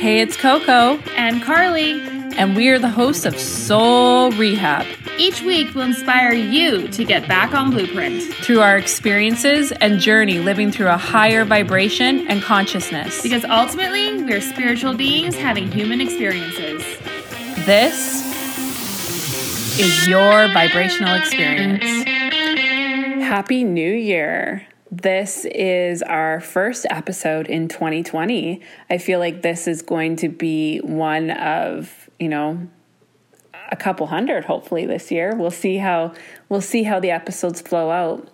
[0.00, 2.00] Hey, it's Coco, and Carly.
[2.38, 4.86] and we are the hosts of Soul Rehab.
[5.18, 10.38] Each week will inspire you to get back on blueprint Through our experiences and journey
[10.38, 13.20] living through a higher vibration and consciousness.
[13.22, 16.82] because ultimately we're spiritual beings having human experiences.
[17.66, 18.24] This
[19.78, 21.84] is your vibrational experience.
[23.22, 24.66] Happy New Year.
[24.92, 28.60] This is our first episode in 2020.
[28.90, 32.66] I feel like this is going to be one of, you know,
[33.70, 35.36] a couple hundred hopefully this year.
[35.36, 36.12] We'll see how
[36.48, 38.28] we'll see how the episodes flow out.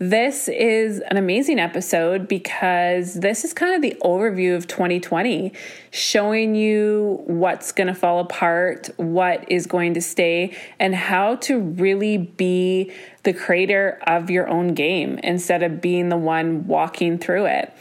[0.00, 5.52] This is an amazing episode because this is kind of the overview of 2020,
[5.92, 11.60] showing you what's going to fall apart, what is going to stay, and how to
[11.60, 12.90] really be
[13.22, 17.72] the creator of your own game instead of being the one walking through it.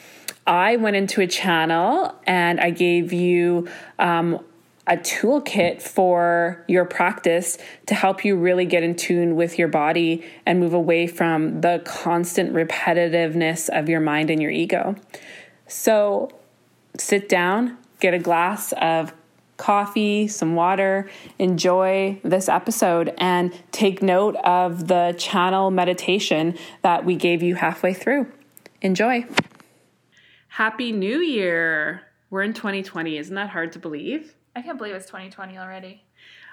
[0.45, 3.67] I went into a channel and I gave you
[3.99, 4.43] um,
[4.87, 10.23] a toolkit for your practice to help you really get in tune with your body
[10.45, 14.95] and move away from the constant repetitiveness of your mind and your ego.
[15.67, 16.29] So
[16.97, 19.13] sit down, get a glass of
[19.61, 27.15] coffee, some water, enjoy this episode, and take note of the channel meditation that we
[27.15, 28.25] gave you halfway through.
[28.81, 29.23] Enjoy.
[30.47, 32.01] Happy New Year!
[32.31, 33.17] We're in 2020.
[33.17, 34.35] Isn't that hard to believe?
[34.55, 36.05] I can't believe it's 2020 already.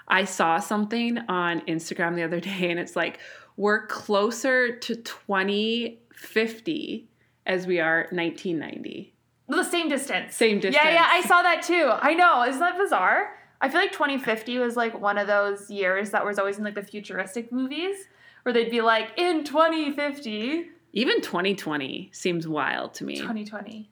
[0.07, 3.19] I saw something on Instagram the other day and it's like
[3.57, 7.09] we're closer to 2050
[7.47, 9.15] as we are 1990.
[9.49, 10.35] The same distance.
[10.35, 10.75] Same distance.
[10.75, 11.91] Yeah, yeah, I saw that too.
[11.91, 12.43] I know.
[12.43, 13.35] Isn't that bizarre?
[13.61, 16.75] I feel like 2050 was like one of those years that was always in like
[16.75, 17.97] the futuristic movies
[18.43, 23.17] where they'd be like, in 2050, Even 2020 seems wild to me.
[23.17, 23.89] 2020.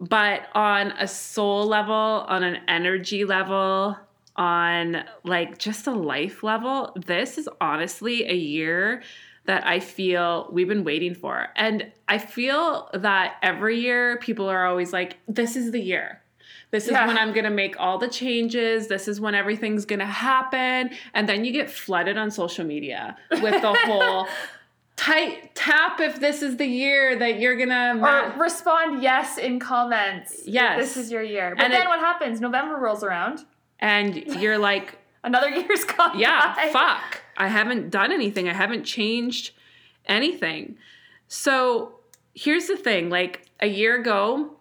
[0.00, 3.96] But on a soul level, on an energy level,
[4.36, 9.02] on like just a life level, this is honestly a year
[9.46, 11.48] that I feel we've been waiting for.
[11.56, 16.20] And I feel that every year people are always like, this is the year.
[16.70, 17.06] This is Yeah.
[17.06, 18.88] when I'm going to make all the changes.
[18.88, 20.90] This is when everything's going to happen.
[21.12, 24.26] And then you get flooded on social media with the whole
[24.96, 29.58] tight tap if this is the year that you're going to Or respond yes in
[29.60, 30.42] comments.
[30.46, 30.78] Yes.
[30.78, 31.54] This is your year.
[31.56, 32.40] But And then it- what happens?
[32.40, 33.44] November rolls around.
[33.78, 36.18] and you're like, Another year's gone.
[36.18, 36.68] yeah, by.
[36.68, 37.22] fuck.
[37.36, 38.48] I haven't done anything.
[38.48, 39.52] I haven't changed
[40.06, 40.76] anything.
[41.28, 41.94] So
[42.34, 44.56] here's the thing like a year ago,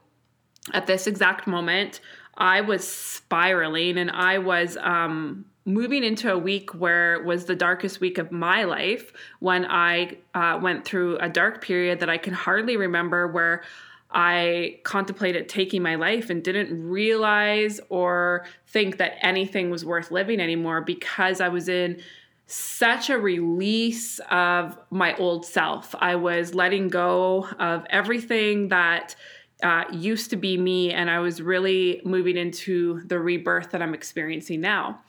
[0.73, 1.99] at this exact moment,
[2.37, 7.99] I was spiraling and I was um, moving into a week where was the darkest
[7.99, 12.33] week of my life when I uh, went through a dark period that I can
[12.33, 13.63] hardly remember where
[14.11, 20.39] I contemplated taking my life and didn't realize or think that anything was worth living
[20.39, 22.01] anymore because I was in
[22.45, 25.95] such a release of my old self.
[25.97, 29.15] I was letting go of everything that
[29.63, 33.93] uh, used to be me, and I was really moving into the rebirth that I'm
[33.93, 34.99] experiencing now.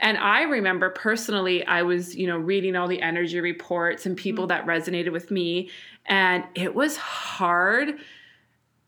[0.00, 4.46] And I remember personally, I was, you know, reading all the energy reports and people
[4.48, 5.70] that resonated with me,
[6.06, 7.94] and it was hard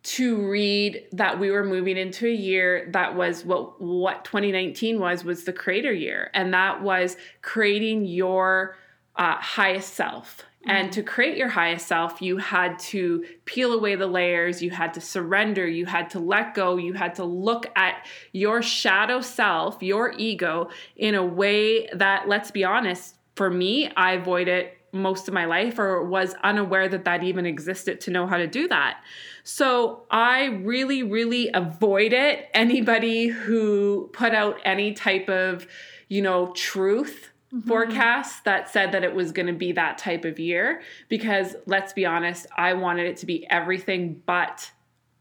[0.06, 5.24] to read that we were moving into a year that was what what 2019 was
[5.24, 6.30] was the creator year.
[6.32, 8.76] And that was creating your
[9.16, 10.44] uh, highest self.
[10.68, 14.62] And to create your highest self you had to peel away the layers.
[14.62, 15.66] You had to surrender.
[15.66, 16.76] You had to let go.
[16.76, 22.52] You had to look at your shadow self your ego in a way that let's
[22.52, 27.04] be honest for me i avoid it most of my life or was unaware that
[27.04, 29.00] that even existed to know how to do that.
[29.44, 35.66] So I really, really avoided anybody who put out any type of,
[36.08, 37.68] you know, truth mm-hmm.
[37.68, 41.92] forecast that said that it was going to be that type of year because let's
[41.92, 44.70] be honest, I wanted it to be everything but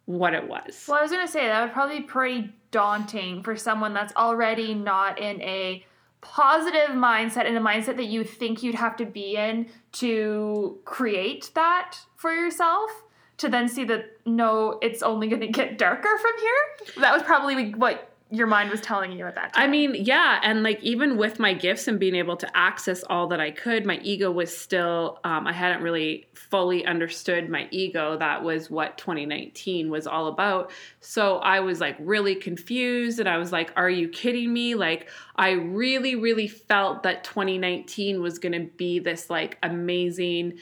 [0.05, 0.85] what it was.
[0.87, 4.73] Well, I was gonna say that would probably be pretty daunting for someone that's already
[4.73, 5.85] not in a
[6.31, 11.51] positive mindset and a mindset that you think you'd have to be in to create
[11.55, 13.03] that for yourself
[13.37, 17.01] to then see that no it's only going to get darker from here?
[17.01, 20.39] That was probably what your mind was telling you at that time I mean, yeah,
[20.43, 23.85] and like even with my gifts and being able to access all that I could,
[23.85, 25.19] my ego was still.
[25.23, 28.17] Um, I hadn't really fully understood my ego.
[28.17, 30.71] That was what 2019 was all about.
[30.99, 35.09] So I was like really confused, and I was like, "Are you kidding me?" Like
[35.35, 40.59] I really, really felt that 2019 was going to be this like amazing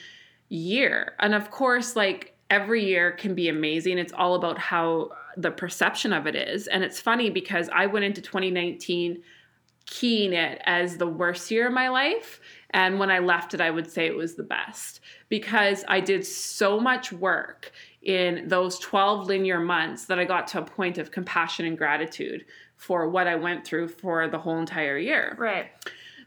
[0.49, 3.97] year, and of course, like every year can be amazing.
[3.97, 6.67] It's all about how the perception of it is.
[6.67, 9.21] And it's funny because I went into 2019
[9.85, 12.39] keying it as the worst year of my life.
[12.69, 16.25] And when I left it, I would say it was the best because I did
[16.25, 17.71] so much work
[18.01, 22.45] in those 12 linear months that I got to a point of compassion and gratitude
[22.75, 25.35] for what I went through for the whole entire year.
[25.37, 25.67] Right.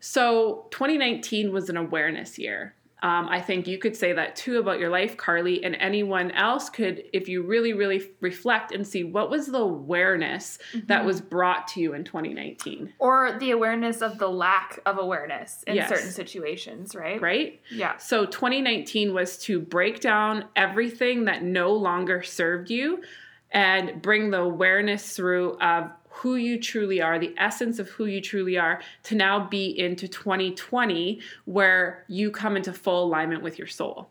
[0.00, 2.75] So 2019 was an awareness year.
[3.02, 6.70] Um, I think you could say that too about your life, Carly, and anyone else
[6.70, 10.86] could, if you really, really reflect and see what was the awareness mm-hmm.
[10.86, 12.94] that was brought to you in 2019.
[12.98, 15.90] Or the awareness of the lack of awareness in yes.
[15.90, 17.20] certain situations, right?
[17.20, 17.60] Right?
[17.70, 17.98] Yeah.
[17.98, 23.02] So 2019 was to break down everything that no longer served you
[23.50, 28.20] and bring the awareness through of who you truly are, the essence of who you
[28.20, 33.66] truly are, to now be into 2020 where you come into full alignment with your
[33.66, 34.08] soul.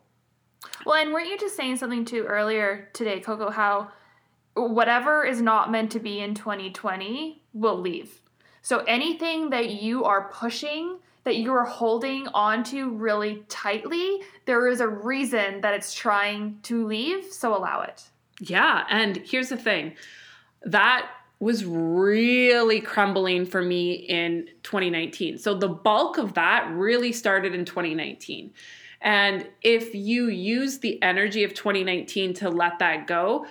[0.86, 3.92] Well, and weren't you just saying something too earlier today, Coco, how
[4.54, 8.22] whatever is not meant to be in 2020 will leave.
[8.62, 14.80] So anything that you are pushing, that you are holding onto really tightly, there is
[14.80, 18.04] a reason that it's trying to leave, so allow it.
[18.40, 19.96] Yeah, and here's the thing.
[20.64, 21.10] That
[21.46, 25.38] was really crumbling for me in 2019.
[25.38, 28.52] So the bulk of that really started in 2019.
[29.00, 33.46] And if you use the energy of 2019 to let that go,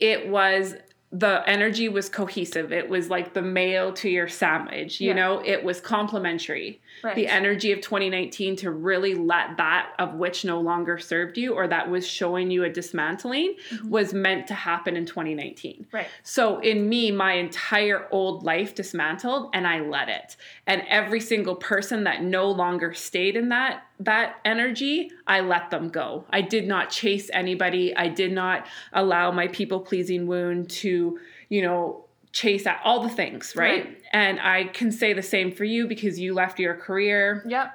[0.00, 0.74] it was
[1.10, 2.70] the energy was cohesive.
[2.70, 5.14] It was like the mayo to your sandwich, you yeah.
[5.14, 6.80] know, it was complementary.
[7.02, 7.16] Right.
[7.16, 11.66] The energy of 2019 to really let that of which no longer served you or
[11.68, 13.88] that was showing you a dismantling mm-hmm.
[13.88, 15.86] was meant to happen in 2019.
[15.92, 16.08] Right.
[16.24, 20.36] So in me, my entire old life dismantled and I let it.
[20.66, 25.88] And every single person that no longer stayed in that that energy, I let them
[25.88, 26.24] go.
[26.30, 27.96] I did not chase anybody.
[27.96, 31.18] I did not allow my people pleasing wound to,
[31.48, 33.84] you know, chase at all the things, right?
[33.84, 34.02] right?
[34.12, 37.44] And I can say the same for you because you left your career.
[37.48, 37.74] Yep.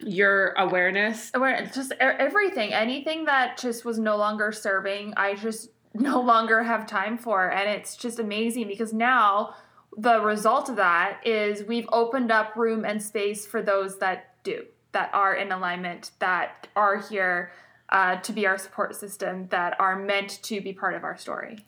[0.00, 1.30] Your awareness.
[1.34, 6.86] Awareness, just everything, anything that just was no longer serving, I just no longer have
[6.86, 7.50] time for.
[7.50, 9.54] And it's just amazing because now
[9.96, 14.64] the result of that is we've opened up room and space for those that do
[14.92, 17.52] that are in alignment, that are here
[17.90, 21.58] uh, to be our support system, that are meant to be part of our story.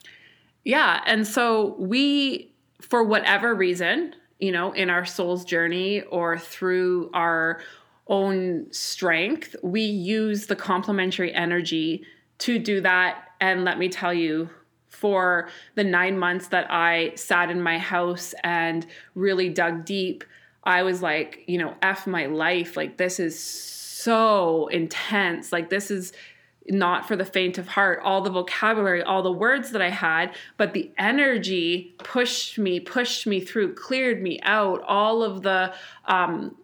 [0.65, 1.03] Yeah.
[1.07, 7.61] And so we, for whatever reason, you know, in our soul's journey or through our
[8.07, 12.05] own strength, we use the complementary energy
[12.39, 13.29] to do that.
[13.41, 14.51] And let me tell you,
[14.89, 20.23] for the nine months that I sat in my house and really dug deep,
[20.65, 22.77] I was like, you know, F my life.
[22.77, 25.53] Like, this is so intense.
[25.53, 26.13] Like, this is
[26.69, 28.01] not for the faint of heart.
[28.05, 33.27] All the vocabulary, all the words that I had, but the energy pushed me, pushed
[33.27, 34.83] me through, cleared me out.
[34.83, 35.75] All of the,
[36.05, 36.57] um,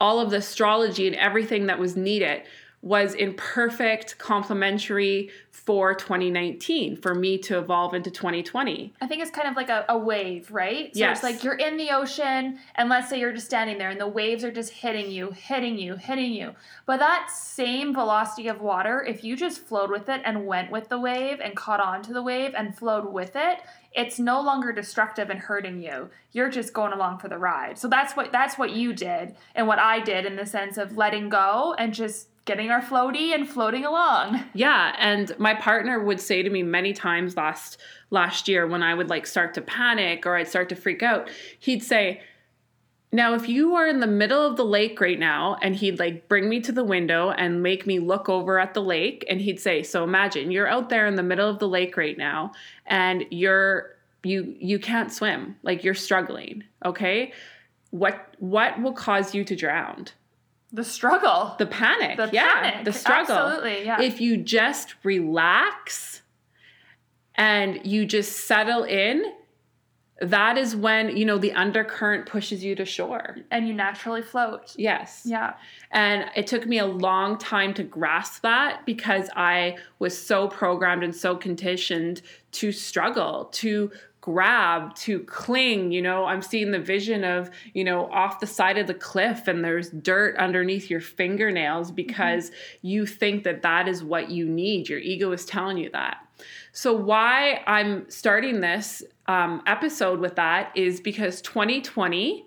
[0.00, 2.42] all of the astrology and everything that was needed
[2.80, 8.94] was in perfect complementary for 2019 for me to evolve into 2020.
[9.00, 10.94] I think it's kind of like a, a wave, right?
[10.94, 11.18] So yes.
[11.18, 14.06] it's like you're in the ocean, and let's say you're just standing there, and the
[14.06, 16.54] waves are just hitting you, hitting you, hitting you.
[16.86, 20.88] But that same velocity of water, if you just flowed with it and went with
[20.88, 23.58] the wave and caught on to the wave and flowed with it,
[23.92, 26.08] it's no longer destructive and hurting you.
[26.32, 27.78] You're just going along for the ride.
[27.78, 30.96] So that's what that's what you did and what I did in the sense of
[30.96, 34.42] letting go and just getting our floaty and floating along.
[34.54, 37.78] Yeah, and my partner would say to me many times last
[38.10, 41.30] last year when I would like start to panic or I'd start to freak out,
[41.60, 42.22] he'd say,
[43.10, 46.28] now, if you are in the middle of the lake right now, and he'd like
[46.28, 49.60] bring me to the window and make me look over at the lake, and he'd
[49.60, 52.52] say, So imagine you're out there in the middle of the lake right now,
[52.86, 56.64] and you're you you can't swim, like you're struggling.
[56.84, 57.32] Okay.
[57.90, 60.08] What what will cause you to drown?
[60.72, 61.54] The struggle.
[61.58, 62.16] The panic.
[62.16, 62.60] The yeah.
[62.60, 62.84] Panic.
[62.84, 63.36] The struggle.
[63.36, 63.84] Absolutely.
[63.84, 64.02] Yeah.
[64.02, 66.22] If you just relax
[67.34, 69.24] and you just settle in,
[70.20, 73.36] that is when, you know, the undercurrent pushes you to shore.
[73.52, 74.74] And you naturally float.
[74.76, 75.22] Yes.
[75.24, 75.54] Yeah.
[75.92, 81.04] And it took me a long time to grasp that because I was so programmed
[81.04, 82.22] and so conditioned
[82.52, 83.92] to struggle, to
[84.28, 85.90] grab, to cling.
[85.90, 89.48] You know, I'm seeing the vision of, you know, off the side of the cliff
[89.48, 92.86] and there's dirt underneath your fingernails because mm-hmm.
[92.88, 94.90] you think that that is what you need.
[94.90, 96.18] Your ego is telling you that.
[96.72, 102.46] So, why I'm starting this um, episode with that is because 2020,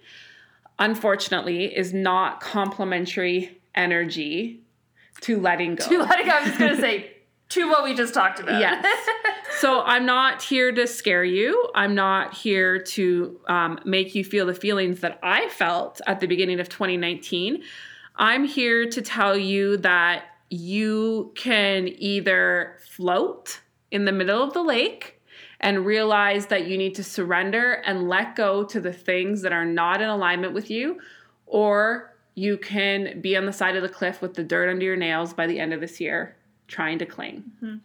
[0.77, 4.61] unfortunately, is not complementary energy
[5.21, 5.87] to letting go.
[5.87, 6.31] To letting go.
[6.31, 7.11] I was just going to say,
[7.51, 8.59] to what we just talked about.
[8.59, 8.85] Yes.
[9.59, 11.69] so I'm not here to scare you.
[11.75, 16.27] I'm not here to um, make you feel the feelings that I felt at the
[16.27, 17.61] beginning of 2019.
[18.15, 24.63] I'm here to tell you that you can either float in the middle of the
[24.63, 25.21] lake
[25.59, 29.65] and realize that you need to surrender and let go to the things that are
[29.65, 30.99] not in alignment with you,
[31.45, 34.95] or you can be on the side of the cliff with the dirt under your
[34.95, 36.35] nails by the end of this year
[36.71, 37.43] trying to cling.
[37.57, 37.77] Mm-hmm.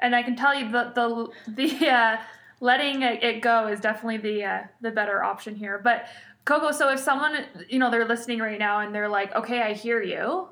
[0.00, 2.16] And I can tell you the the the uh,
[2.60, 5.80] letting it go is definitely the uh, the better option here.
[5.82, 6.06] But
[6.44, 9.74] Coco, so if someone you know they're listening right now and they're like, okay, I
[9.74, 10.48] hear you.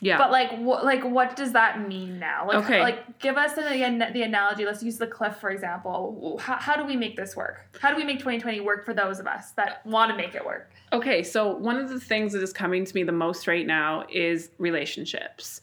[0.00, 0.16] Yeah.
[0.16, 2.46] But like, what like what does that mean now?
[2.46, 2.80] Like, Okay.
[2.80, 3.62] Like, give us the
[4.12, 4.64] the analogy.
[4.64, 6.38] Let's use the cliff for example.
[6.40, 7.78] How, how do we make this work?
[7.80, 10.44] How do we make 2020 work for those of us that want to make it
[10.44, 10.70] work?
[10.92, 14.04] Okay, so one of the things that is coming to me the most right now
[14.08, 15.60] is relationships.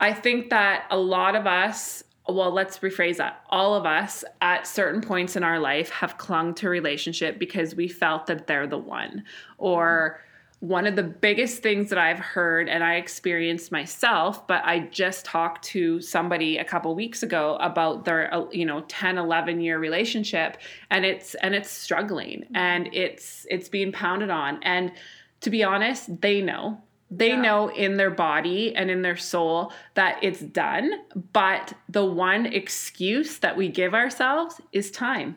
[0.00, 3.44] I think that a lot of us, well, let's rephrase that.
[3.50, 7.86] All of us at certain points in our life have clung to relationship because we
[7.86, 9.24] felt that they're the one.
[9.58, 10.20] Or
[10.60, 15.24] one of the biggest things that I've heard and I experienced myself, but I just
[15.24, 19.78] talked to somebody a couple weeks ago about their uh, you know 10 11 year
[19.78, 20.58] relationship
[20.90, 24.92] and it's and it's struggling and it's it's being pounded on and
[25.40, 26.80] to be honest, they know
[27.10, 27.40] they Yeah.
[27.40, 30.92] know in their body and in their soul that it's done,
[31.32, 35.36] but the one excuse that we give ourselves is time.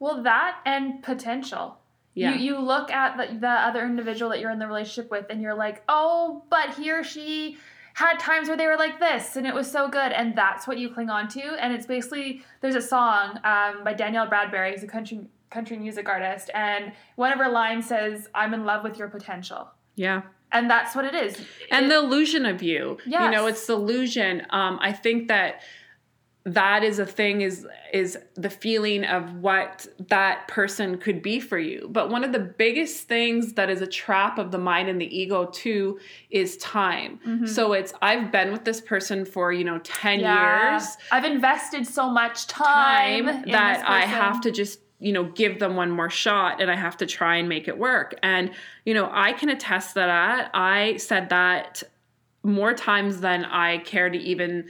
[0.00, 1.78] Well, that and potential.
[2.14, 2.34] Yeah.
[2.34, 5.40] You, you look at the, the other individual that you're in the relationship with and
[5.40, 7.56] you're like, oh, but he or she
[7.94, 10.12] had times where they were like this and it was so good.
[10.12, 11.40] And that's what you cling on to.
[11.40, 16.08] And it's basically, there's a song um, by Danielle Bradbery, who's a country, country music
[16.08, 16.50] artist.
[16.54, 19.68] And one of her lines says, I'm in love with your potential.
[19.94, 20.22] yeah.
[20.52, 21.36] And that's what it is.
[21.70, 22.98] and It- the illusion of you.
[23.06, 24.46] You know it's the illusion.
[24.50, 25.62] Um i think that
[26.44, 31.56] that is a thing is is the feeling of what that person could be for
[31.58, 31.88] you.
[31.92, 35.06] But one of the biggest things that is a trap of the mind and the
[35.16, 37.20] ego too is time.
[37.24, 37.48] Mhm.
[37.48, 40.72] so it's i've been with this person for you know 10 Yeah.
[40.72, 40.96] years.
[41.12, 45.58] I've invested so much time, time in that I have to just you know give
[45.58, 48.14] them one more shot and I have to try and make it work.
[48.22, 48.52] And
[48.84, 50.50] you know I can attest that.
[50.54, 51.82] I said that
[52.42, 54.68] more times than I care to even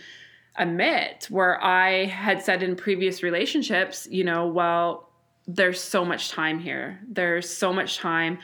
[0.57, 5.09] admit where I had said in previous relationships, you know, well,
[5.47, 7.01] there's so much time here.
[7.09, 8.39] There's so much time.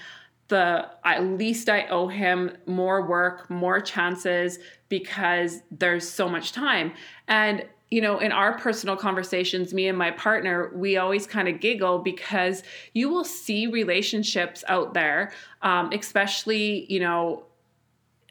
[0.48, 6.92] The at least I owe him more work, more chances because there's so much time.
[7.28, 11.58] And you know, in our personal conversations, me and my partner, we always kind of
[11.60, 17.44] giggle because you will see relationships out there, um, especially, you know,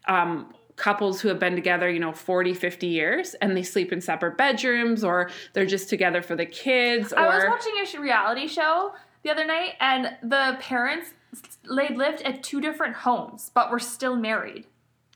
[0.08, 4.00] um, couples who have been together, you know, 40, 50 years and they sleep in
[4.00, 8.48] separate bedrooms or they're just together for the kids or I was watching a reality
[8.48, 11.10] show the other night, and the parents
[11.76, 14.66] they lived at two different homes, but were still married.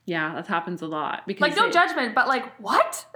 [0.06, 3.06] yeah, that happens a lot because Like no they- judgment, but like what?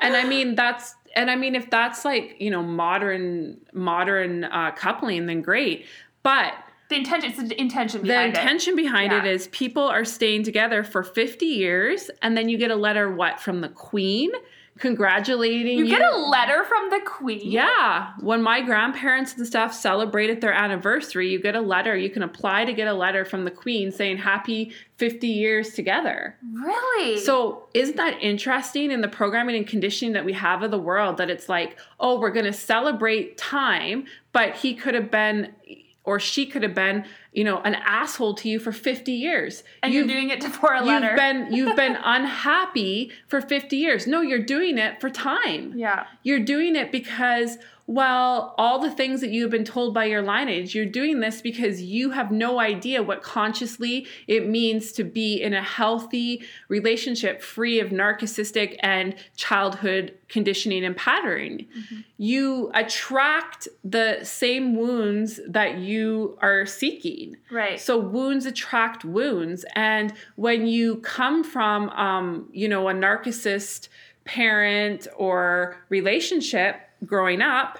[0.00, 4.70] and I mean that's and I mean if that's like, you know, modern modern uh
[4.72, 5.86] coupling then great.
[6.22, 6.54] But
[6.88, 9.30] the intention, it's the intention the behind intention behind it Yeah.
[9.30, 13.38] is people are staying together for 50 years and then you get a letter what
[13.40, 14.30] from the queen
[14.80, 15.84] congratulating you.
[15.84, 17.40] You get a letter from the queen.
[17.44, 18.12] Yeah.
[18.20, 21.96] When my grandparents and stuff celebrated their anniversary, you get a letter.
[21.96, 26.36] You can apply to get a letter from the queen saying happy 50 years together.
[26.52, 27.18] Really?
[27.18, 31.18] So, isn't that interesting in the programming and conditioning that we have of the world
[31.18, 35.54] that it's like, oh, we're going to celebrate time, but he could have been
[36.04, 39.62] or she could have been, you know, an asshole to you for 50 years.
[39.82, 41.08] and you're doing it to for a letter.
[41.08, 44.06] You've been you've been unhappy for 50 years.
[44.06, 45.72] No, you're doing it for time.
[45.76, 46.06] yeah.
[46.22, 47.56] You're doing it because,
[47.86, 51.82] well, all the things that you've been told by your lineage, you're doing this because
[51.82, 57.80] you have no idea what consciously it means to be in a healthy relationship free
[57.80, 61.66] of narcissistic and childhood conditioning and patterning.
[61.76, 62.00] Mm-hmm.
[62.18, 67.19] You attract the same wounds that you are seeking.
[67.50, 67.80] Right.
[67.80, 73.88] So wounds attract wounds, and when you come from, um, you know, a narcissist
[74.24, 77.78] parent or relationship growing up,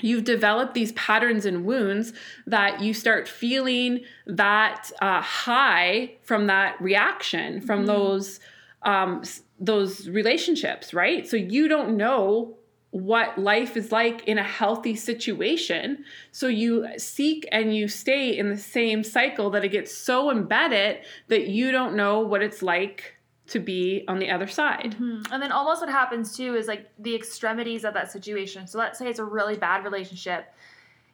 [0.00, 2.12] you've developed these patterns and wounds
[2.46, 8.40] that you start feeling that uh, high from that reaction from those
[8.82, 9.22] um,
[9.58, 11.26] those relationships, right?
[11.26, 12.55] So you don't know
[12.90, 16.04] what life is like in a healthy situation.
[16.32, 21.00] So you seek and you stay in the same cycle that it gets so embedded
[21.28, 23.16] that you don't know what it's like
[23.48, 24.94] to be on the other side.
[24.94, 25.22] Hmm.
[25.30, 28.66] And then almost what happens too is like the extremities of that situation.
[28.66, 30.52] So let's say it's a really bad relationship.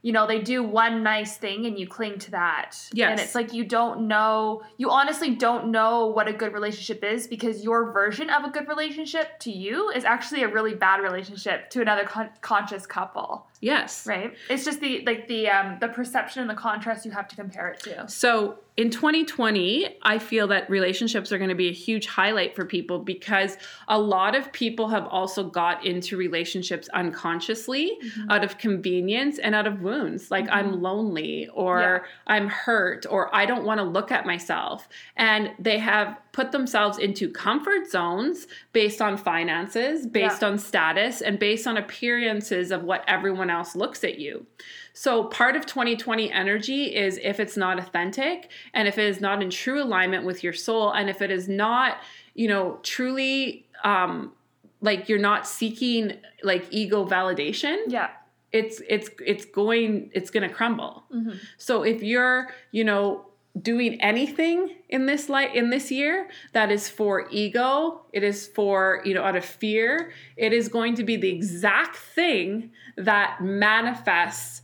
[0.03, 2.77] You know, they do one nice thing and you cling to that.
[2.93, 3.11] Yes.
[3.11, 7.27] And it's like you don't know, you honestly don't know what a good relationship is
[7.27, 11.71] because your version of a good relationship to you is actually a really bad relationship
[11.71, 13.47] to another con- conscious couple.
[13.63, 14.07] Yes.
[14.07, 14.35] Right?
[14.51, 17.69] It's just the like the um the perception and the contrast you have to compare
[17.69, 18.07] it to.
[18.09, 22.65] So in 2020, I feel that relationships are going to be a huge highlight for
[22.65, 28.31] people because a lot of people have also got into relationships unconsciously Mm-hmm.
[28.31, 30.31] out of convenience and out of wounds.
[30.31, 31.99] Like I'm lonely or Yeah.
[32.27, 34.89] I'm hurt or I don't want to look at myself.
[35.17, 40.49] And they have put themselves into comfort zones based on finances, based Yeah.
[40.49, 44.47] on status, and based on appearances of what everyone else looks at you.
[44.95, 49.43] So, part of 2020 energy is if it's not authentic and if it is not
[49.43, 51.99] in true alignment with your soul, and if it is not,
[52.35, 54.33] you know, truly um,
[54.81, 58.11] like you're not seeking like ego validation, Yeah.
[58.53, 61.05] it's it's it's going it's going to crumble.
[61.15, 61.39] Mhm.
[61.59, 63.27] So if you're, you know,
[63.61, 69.03] doing anything in this light in this year that is for ego, it is for,
[69.05, 74.63] you know, out of fear, it is going to be the exact thing that manifests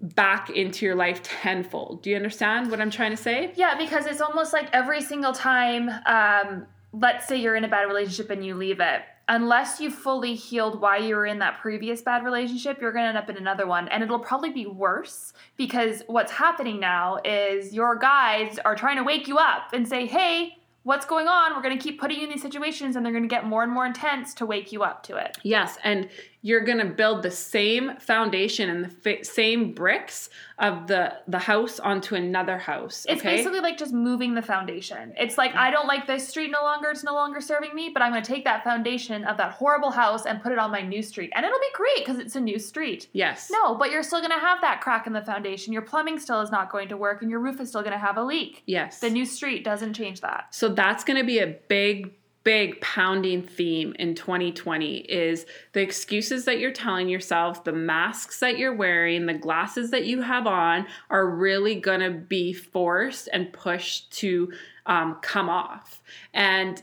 [0.00, 2.02] back into your life tenfold.
[2.02, 3.52] Do you understand what I'm trying to say?
[3.54, 7.84] Yeah, because it's almost like every single time, um, let's say you're in a bad
[7.84, 12.02] relationship and you leave it, unless you fully healed why you were in that previous
[12.02, 13.86] bad relationship, you're going to end up in another one.
[13.88, 19.04] And it'll probably be worse because what's happening now is your guides are trying to
[19.04, 21.54] wake you up and say, hey, what's going on?
[21.54, 23.62] We're going to keep putting you in these situations and they're going to get more
[23.62, 25.38] and more intense to wake you up to it.
[25.44, 26.08] Yes, and
[26.44, 31.78] you're going to build the same foundation and the same bricks of the the house
[31.80, 33.06] onto another house.
[33.08, 35.14] It's basically like just moving the foundation.
[35.16, 36.90] It's like I don't like this street no longer.
[36.90, 39.90] It's no longer serving me, but I'm going to take that foundation of that horrible
[39.92, 42.40] house and put it on my new street, and it'll be great because it's a
[42.40, 43.08] new street.
[43.12, 43.48] yes.
[43.50, 45.72] No, but you're still going to have that crack in the foundation.
[45.72, 47.98] Your plumbing still is not going to work, and your roof is still going to
[47.98, 48.62] have a leak.
[48.66, 48.98] Yes.
[48.98, 50.46] The new street doesn't change that.
[50.50, 52.12] So that's going to be a big
[52.44, 58.58] big pounding theme in 2020 is the excuses that you're telling yourself, the masks that
[58.58, 63.52] you're wearing, the glasses that you have on are really going to be forced and
[63.52, 64.52] pushed to
[64.86, 66.02] um, come off.
[66.34, 66.82] And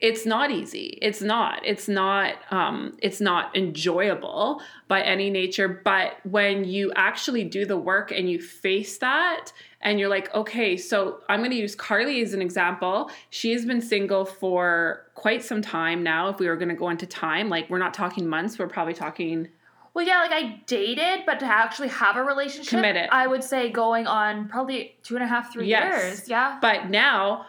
[0.00, 0.96] it's not easy.
[1.02, 1.60] It's not.
[1.64, 2.34] It's not.
[2.52, 5.66] Um, it's not enjoyable by any nature.
[5.68, 10.76] But when you actually do the work and you face that, and you're like, okay,
[10.76, 13.10] so I'm going to use Carly as an example.
[13.30, 16.28] She has been single for quite some time now.
[16.28, 18.94] If we were going to go into time, like we're not talking months, we're probably
[18.94, 19.48] talking
[19.94, 23.08] Well, yeah, like I dated, but to actually have a relationship, Committed.
[23.10, 26.02] I would say going on probably two and a half, three Yes.
[26.04, 26.28] years.
[26.28, 26.58] Yeah.
[26.60, 27.46] But now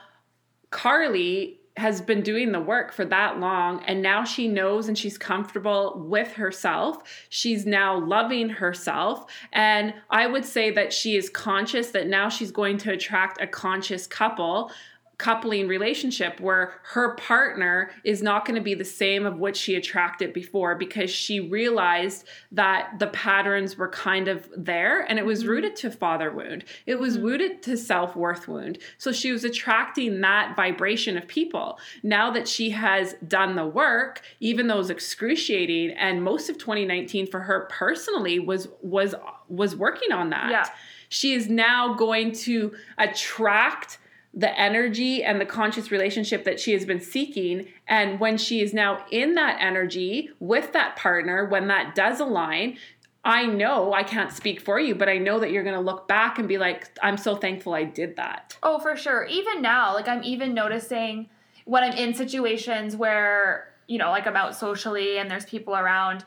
[0.72, 5.18] Carly has been doing the work for that long and now she knows and she's
[5.18, 7.04] comfortable with herself.
[7.30, 12.52] She's now loving herself and I would say that she is conscious that now she's
[12.52, 14.72] going to attract a conscious couple
[15.20, 19.76] coupling relationship where her partner is not going to be the same of what she
[19.76, 25.42] attracted before because she realized that the patterns were kind of there and it was
[25.42, 25.50] mm-hmm.
[25.50, 26.64] rooted to father wound.
[26.86, 27.26] It was mm-hmm.
[27.26, 28.78] rooted to self-worth wound.
[28.98, 31.80] So she was attracting that vibration of people.
[32.02, 37.28] Now that she has done the work even though it's excruciating and most of 2019
[37.28, 39.16] for her personally was was
[39.50, 40.50] was working on that.
[40.50, 40.66] Yeah.
[41.10, 43.98] she is now going to attract
[44.34, 47.68] the energy and the conscious relationship that she has been seeking.
[47.88, 52.78] And when she is now in that energy with that partner, when that does align,
[53.24, 56.08] I know I can't speak for you, but I know that you're going to look
[56.08, 58.58] back and be like, I'm so thankful I did that.
[58.64, 59.26] Oh, for sure.
[59.26, 61.30] Even now, like I'm even noticing
[61.66, 66.24] when I'm in situations where, you know, like I'm out socially and there's people around,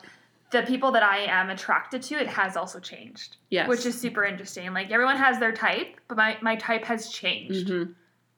[0.53, 3.35] the people that I am attracted to, it has also changed.
[3.49, 3.67] Yes.
[3.67, 4.73] Which is super interesting.
[4.73, 7.93] Like everyone has their type, but my, my type has changed Mhm.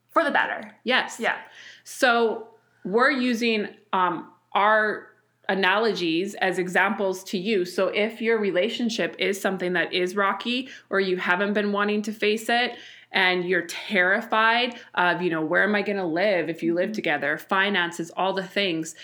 [0.09, 0.75] for the better.
[0.83, 1.17] Yes.
[1.19, 1.35] Yeah.
[1.83, 2.47] So
[2.83, 5.07] we're using um, our
[5.47, 7.65] analogies as examples to you.
[7.65, 12.11] So if your relationship is something that is rocky or you haven't been wanting to
[12.11, 12.77] face it
[13.11, 16.91] and you're terrified of, you know, where am I going to live if you live
[16.93, 18.95] together, finances, all the things,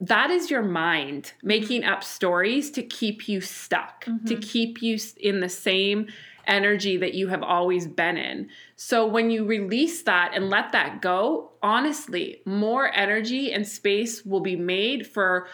[0.00, 4.40] that is your mind making up stories to keep you stuck, to mm-hmm.
[4.40, 6.06] keep you in the same
[6.46, 8.48] energy that you have always been in.
[8.76, 14.40] So when you release that and let that go, honestly, more energy and space will
[14.40, 15.48] be made for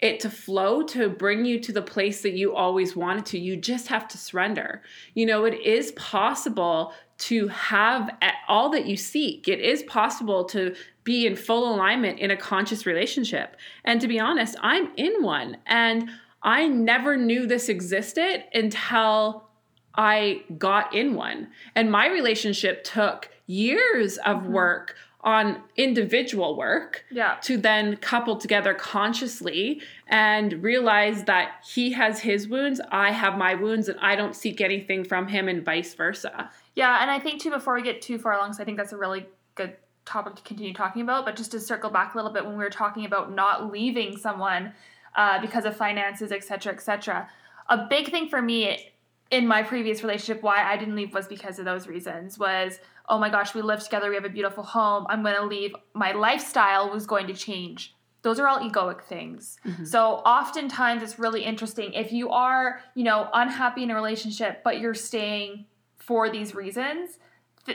[0.00, 3.38] it to flow to bring you to the place that you always wanted to.
[3.38, 4.82] You just have to surrender.
[5.14, 8.10] You know, it is possible to have
[8.46, 9.48] all that you seek.
[9.48, 10.74] It is possible to
[11.08, 13.56] be in full alignment in a conscious relationship.
[13.82, 15.56] And to be honest, I'm in one.
[15.64, 16.10] And
[16.42, 19.48] I never knew this existed until
[19.94, 21.48] I got in one.
[21.74, 24.52] And my relationship took years of Mm-hmm.
[24.52, 27.36] work on individual work Yeah.
[27.42, 33.54] to then couple together consciously and realize that he has his wounds, I have my
[33.54, 36.50] wounds, and I don't seek anything from him, and vice versa.
[36.76, 38.92] Yeah, and I think too before we get too far along, so I think that's
[38.92, 39.72] a really good
[40.08, 41.24] topic to continue talking about.
[41.24, 44.16] But just to circle back a little bit, when we were talking about not leaving
[44.16, 44.72] someone
[45.14, 47.28] uh, because of finances, et cetera, et cetera,
[47.68, 48.92] a big thing for me
[49.30, 52.38] in my previous relationship, why I didn't leave was because of those reasons.
[52.38, 55.06] Was oh my gosh, we live together, we have a beautiful home.
[55.08, 55.72] I'm going to leave.
[55.94, 57.94] My lifestyle was going to change.
[58.22, 59.58] Those are all egoic things.
[59.84, 64.80] So oftentimes it's really interesting if you are, you know, unhappy in a relationship, but
[64.80, 65.66] you're staying
[65.96, 67.18] for these reasons.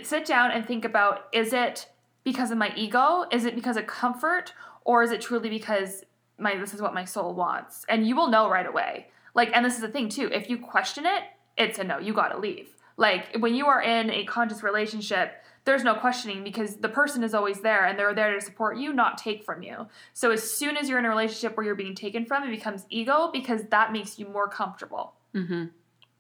[0.04, 1.88] Sit down and think about: is it
[2.24, 3.26] because of my ego?
[3.32, 4.54] Is it because of comfort,
[4.86, 6.04] or is it truly because
[6.38, 7.86] my this is what my soul wants?
[7.90, 9.08] And you will know right away.
[9.36, 10.30] Like, and this is the thing too.
[10.32, 11.24] If you question it,
[11.58, 11.98] it's a no.
[11.98, 12.70] You got to leave.
[12.98, 17.34] Like when you are in a conscious relationship, there's no questioning because the person is
[17.34, 19.88] always there and they're there to support you, not take from you.
[20.14, 22.86] So as soon as you're in a relationship where you're being taken from, it becomes
[22.90, 25.14] ego because that makes you more comfortable.
[25.34, 25.66] Mm-hmm.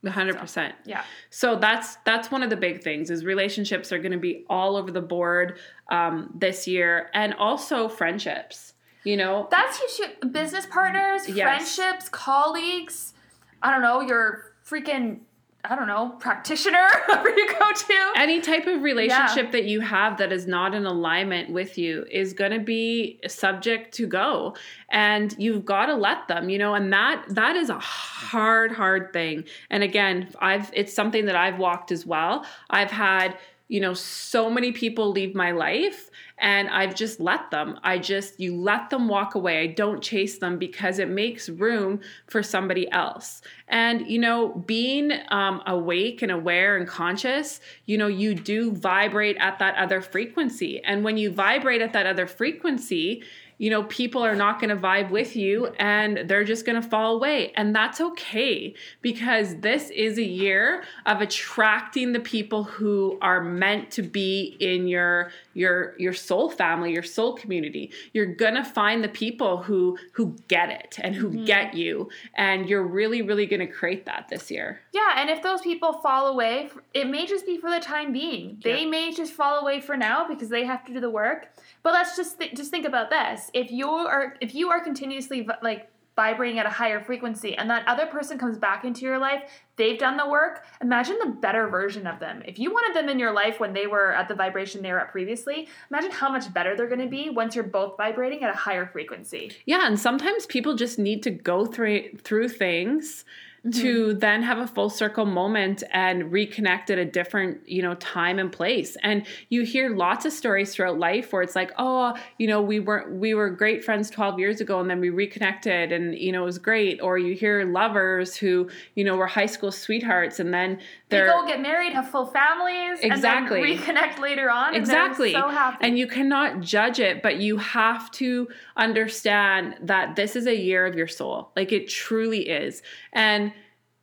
[0.03, 0.73] 100%.
[0.85, 1.03] Yeah.
[1.29, 4.75] So that's that's one of the big things is relationships are going to be all
[4.75, 8.73] over the board um, this year, and also friendships.
[9.05, 10.11] You know, That's huge.
[10.21, 10.27] too.
[10.29, 11.75] Business partners, Yes.
[11.75, 13.13] friendships, colleagues.
[13.61, 15.19] I don't know, your freaking,
[15.65, 18.11] I don't know, practitioner, whoever you go to.
[18.17, 22.33] any type of relationship that you have that is not in alignment with you is
[22.33, 24.55] going to be subject to go.
[24.89, 29.13] And you've got to let them you know and that that is a hard hard
[29.13, 29.45] thing.
[29.69, 32.45] And again i've it's something that i've walked as well.
[32.69, 33.37] I've had
[33.73, 37.79] you know so many people leave my life and i've just let them.
[37.83, 39.61] I just you let them walk away.
[39.61, 43.41] I don't chase them because it makes room for somebody else.
[43.67, 49.37] And you know being um, awake and aware and conscious you know you do vibrate
[49.39, 50.83] at that other frequency.
[50.83, 53.23] And when you vibrate at that other frequency
[53.63, 56.85] you know, people are not going to vibe with you and they're just going to
[56.85, 57.53] fall away.
[57.55, 63.89] And that's okay because this is a year of attracting the people who are meant
[63.91, 67.91] to be in your your your soul family, your soul community.
[68.13, 71.45] You're going to find the people who who get it and who mm-hmm.
[71.45, 74.81] get you and you're really really going to create that this year.
[74.93, 78.59] Yeah, and if those people fall away, it may just be for the time being.
[78.63, 78.89] They Yeah.
[78.89, 81.49] may just fall away for now because they have to do the work.
[81.83, 85.47] But let's just th- just think about this: if you are if you are continuously
[85.61, 89.49] like vibrating at a higher frequency, and that other person comes back into your life,
[89.75, 90.65] they've done the work.
[90.81, 92.43] Imagine the better version of them.
[92.45, 94.99] If you wanted them in your life when they were at the vibration they were
[94.99, 98.53] at previously, imagine how much better they're going to be once you're both vibrating at
[98.53, 99.51] a higher frequency.
[99.65, 103.25] Yeah, and sometimes people just need to go through through things
[103.71, 104.19] to mm-hmm.
[104.19, 108.51] then have a full circle moment and reconnect at a different, you know, time and
[108.51, 108.97] place.
[109.01, 112.81] And you hear lots of stories throughout life where it's like, "Oh, you know, we
[112.81, 116.41] were we were great friends 12 years ago and then we reconnected and you know,
[116.41, 120.53] it was great." Or you hear lovers who, you know, were high school sweethearts and
[120.53, 123.61] then They they're go get married, have full families, Exactly.
[123.61, 124.75] and then reconnect later on.
[124.75, 125.77] exactly And so happy.
[125.87, 130.85] and you cannot judge it but you have to understand that this is a year
[130.85, 132.81] of your soul like it truly is
[133.13, 133.52] and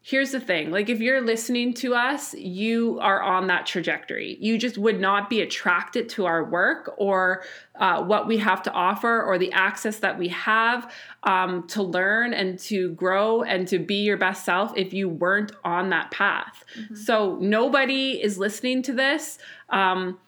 [0.02, 4.36] here's the thing like if you're listening to us you are on that trajectory.
[4.40, 7.42] You just would not be attracted to our work or
[7.76, 10.92] uh, what we have to offer or the access that we have
[11.24, 15.52] um, to learn and to grow and to be your best self if you weren't
[15.64, 16.64] on that path.
[16.94, 20.18] So nobody is listening to this um,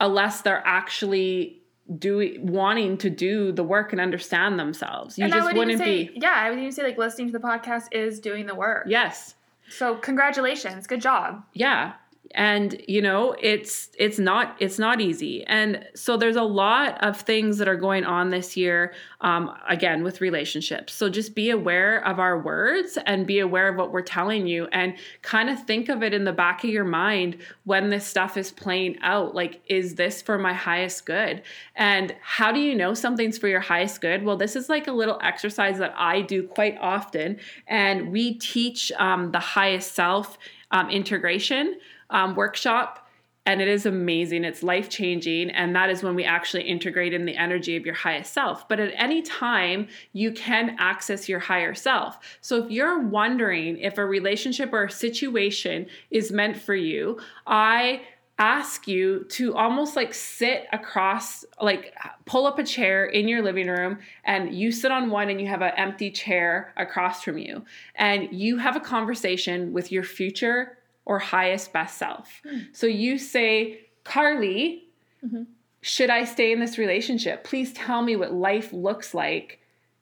[0.00, 1.59] unless they're actually
[1.98, 5.18] doing wanting to do the work and understand themselves.
[5.18, 6.20] You and just would wouldn't even say, be.
[6.20, 8.86] yeah, I would even say like listening to the podcast is doing the work.
[8.88, 9.34] Yes.
[9.68, 11.44] So congratulations, good job.
[11.52, 11.94] Yeah.
[12.32, 15.44] And you know, it's it's not it's not easy.
[15.44, 20.04] And so there's a lot of things that are going on this year um again
[20.04, 20.92] with relationships.
[20.92, 24.68] So just be aware of our words and be aware of what we're telling you
[24.70, 28.36] and kind of think of it in the back of your mind when this stuff
[28.36, 29.34] is playing out.
[29.34, 31.42] Like is this for my highest good?
[31.74, 34.22] And how do you know something's for your highest good?
[34.22, 38.92] Well, this is like a little exercise that I do quite often and we teach
[38.98, 40.38] um the highest self
[40.70, 41.76] um, integration
[42.10, 43.06] um, workshop
[43.46, 44.44] and it is amazing.
[44.44, 47.94] It's life changing and that is when we actually integrate in the energy of your
[47.94, 48.68] highest self.
[48.68, 52.18] But at any time you can access your higher self.
[52.42, 58.02] So if you're wondering if a relationship or a situation is meant for you i
[58.40, 61.94] ask you to almost like sit across, like
[62.24, 65.46] pull up a chair in your living room and you sit on one and you
[65.46, 67.62] have an empty chair across from you.
[67.96, 72.40] And you have a conversation with your future or highest best self.
[72.44, 72.58] Hmm.
[72.72, 74.88] So you say, Carly,
[75.24, 75.46] Mhm.
[75.82, 77.44] should I stay in this relationship?
[77.44, 79.60] Please tell me what life looks like,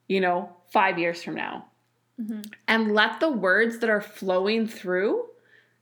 [0.09, 1.69] you know, five years from now.
[2.21, 2.53] Mhm.
[2.67, 5.29] And let the words that are flowing through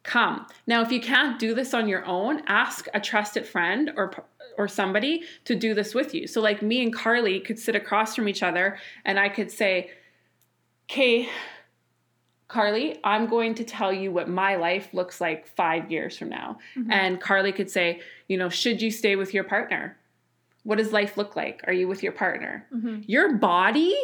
[0.02, 0.46] come.
[0.66, 4.12] Now, if you can't do this on your own, ask a trusted friend or
[4.59, 6.26] or somebody to do this with you.
[6.26, 9.90] So like me and Carly could sit across from each other and I could say,
[10.88, 11.29] "Okay,
[12.48, 16.59] Carly, I'm going to tell you what my life looks like 5 years from now."
[16.76, 16.87] Mhm.
[16.90, 19.96] And Carly could say, "You know, should you stay with your partner?
[20.62, 21.62] What does life look like?
[21.66, 23.04] Are you with your partner?" Mhm.
[23.06, 23.96] Your body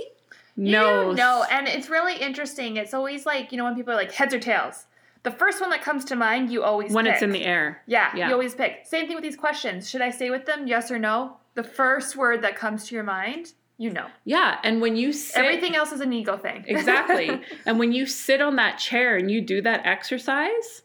[0.57, 1.17] knows.
[1.17, 2.77] No, and it's really interesting.
[2.77, 4.87] It's always like, you know, when people are like heads or tails.
[5.23, 7.15] The first one that comes to mind, you always when pick.
[7.15, 7.83] it's in the air.
[7.87, 8.27] Yeah, Yeah.
[8.27, 8.81] you always pick.
[8.85, 9.89] Same thing with these questions.
[9.89, 10.67] Should I stay with them?
[10.67, 11.37] Yes or no?
[11.55, 13.53] The first word that comes to your mind,
[13.83, 14.07] you know.
[14.25, 16.65] Yeah, and when you sit Everything else is an ego thing.
[16.69, 17.43] exactly.
[17.67, 20.83] and when you sit on that chair and you do that exercise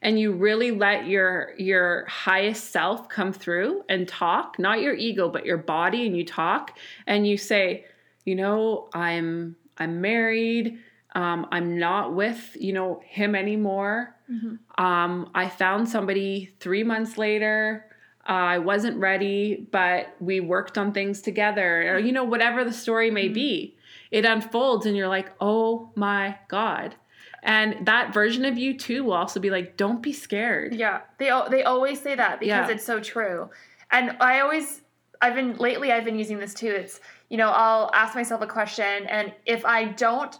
[0.00, 5.28] and you really let your your highest self come through and talk, not your ego
[5.28, 7.84] but your body and you talk and you say,
[8.24, 10.78] you know, I'm I'm married,
[11.14, 14.16] um, I'm not with, you know, him anymore.
[14.30, 14.58] Mhm.
[14.82, 17.84] Um, I found somebody three months later.
[18.28, 22.72] Uh, I wasn't ready, but we worked on things together, or you know, whatever the
[22.72, 23.34] story may Mhm.
[23.34, 23.76] be.
[24.10, 26.96] It unfolds, and you're like, "Oh my god!"
[27.42, 31.30] And that version of you too will also be like, "Don't be scared." Yeah, they
[31.50, 32.74] they always say that because Yeah.
[32.74, 33.48] it's so true.
[33.90, 34.82] And I always
[35.22, 36.68] I've been lately I've been using this too.
[36.70, 40.38] It's you know, I'll ask myself a question and if I don't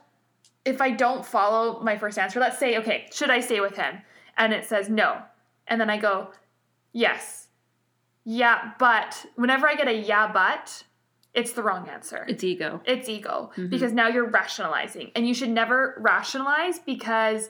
[0.65, 4.03] if I don't follow my first answer, let's say, okay, should I stay with him?
[4.37, 5.23] And it says no.
[5.67, 6.33] And then I go,
[6.93, 7.48] yes.
[8.31, 10.85] Yeah, but whenever I get a yeah, but,
[11.33, 12.27] it's the wrong answer.
[12.29, 12.83] It's ego.
[12.85, 13.71] It's ego Mhm.
[13.71, 15.13] because now you're rationalizing.
[15.17, 17.49] And you should never rationalize because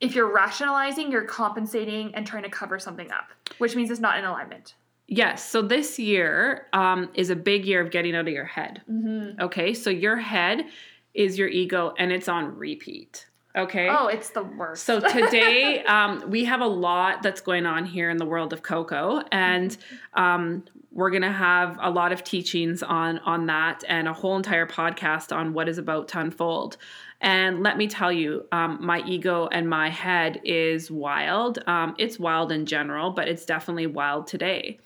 [0.00, 3.28] if you're rationalizing, you're compensating and trying to cover something up,
[3.58, 4.74] which means it's not in alignment.
[5.06, 5.48] Yes.
[5.48, 8.82] So this year um, is a big year of getting out of your head.
[8.90, 9.40] Mm-hmm.
[9.40, 9.72] Okay.
[9.72, 10.66] So your head
[11.14, 13.28] is your ego, and it's on repeat.
[13.56, 13.88] Okay.
[13.90, 14.84] Oh, it's the worst.
[14.84, 18.62] So today um, we have a lot that's going on here in the world of
[18.62, 19.76] Coco, and
[20.14, 24.36] um, we're going to have a lot of teachings on on that, and a whole
[24.36, 26.76] entire podcast on what is about to unfold.
[27.20, 31.58] And let me tell you, um, my ego and my head is wild.
[31.66, 34.78] Um, it's wild in general, but it's definitely wild today.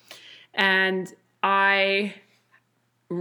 [0.52, 2.14] And I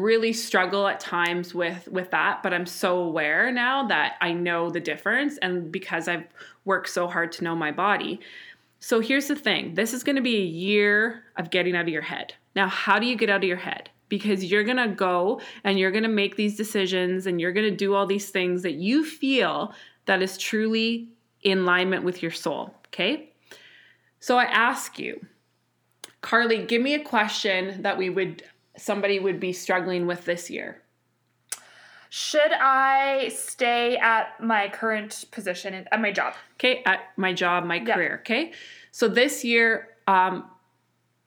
[0.02, 4.70] really struggle at times with with that but i'm so aware now that i know
[4.70, 6.26] the difference and because i've
[6.66, 8.20] worked so hard to know my body.
[8.80, 11.90] So here's the thing this is going to be a year of getting out of
[11.90, 12.34] your head.
[12.56, 13.90] Now how do you get out of your head?
[14.10, 17.70] Because you're going to go and you're going to make these decisions and you're going
[17.70, 19.74] to do all these things that you feel
[20.06, 21.10] that is truly
[21.42, 23.30] in alignment with your soul okay?
[24.20, 25.26] So i ask you
[26.22, 28.44] carly give me a question that we would
[28.78, 30.82] somebody would be struggling with this year?
[32.10, 36.36] Should I stay at my current position at my job?
[36.56, 37.96] Okay, at my job, my Yeah.
[37.96, 38.18] career.
[38.22, 38.54] Okay,
[38.92, 40.50] so this year, um,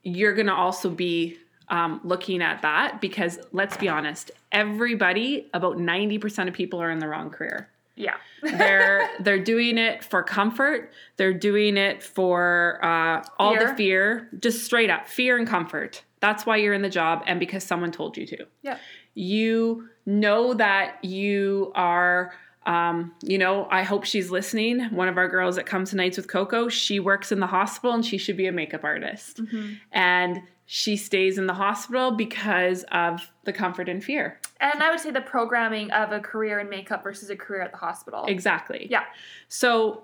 [0.02, 6.18] you're gonna also be um, looking at that because let's be honest, everybody, about ninety
[6.18, 7.68] percent of people are in the wrong career.
[7.96, 8.16] Yeah.
[8.42, 10.92] They're they're doing it for comfort.
[11.16, 13.74] They're doing it for uh, all the Fear.
[13.76, 16.04] fear, just straight up fear and comfort.
[16.20, 18.46] That's why you're in the job, and because someone told you to.
[18.62, 18.78] yeah.
[19.14, 22.32] you know that you are
[22.66, 26.16] um, you know i hope she's listening one of our girls that comes to nights
[26.16, 29.72] with coco she works in the hospital and she should be a makeup artist Mm-hmm.
[29.92, 34.40] and she stays in the hospital because of the comfort and fear.
[34.60, 37.70] And I would say the programming of a career in makeup versus a career at
[37.70, 38.24] the hospital.
[38.26, 38.88] exactly.
[38.90, 39.04] Yeah.
[39.48, 40.02] so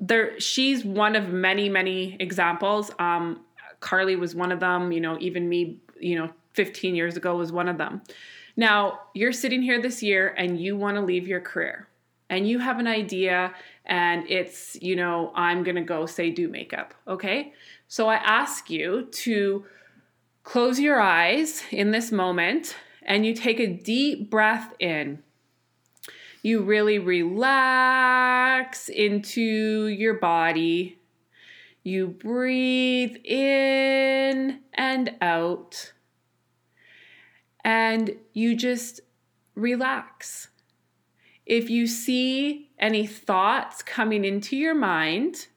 [0.00, 2.90] there she's one of many many examples.
[2.98, 3.44] Um
[3.80, 7.52] carly was one of them you know even me you know 15 years ago was
[7.52, 8.02] one of them.
[8.56, 11.86] Now you're sitting here this year and you want to leave your career.
[12.28, 13.52] And you have an idea
[13.90, 17.52] and it's you know i'm gonna go say do makeup okay
[17.90, 19.66] so i ask you to
[20.44, 25.22] close your eyes in this moment and you take a deep breath in
[26.42, 30.98] you really relax into your body.
[31.82, 35.92] You breathe in and out.
[37.62, 39.00] And you just
[39.54, 40.48] relax.
[41.44, 45.48] If you see any thoughts coming into your mind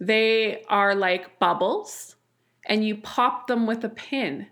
[0.00, 2.16] They are like bubbles,
[2.64, 4.46] and you pop them with a pin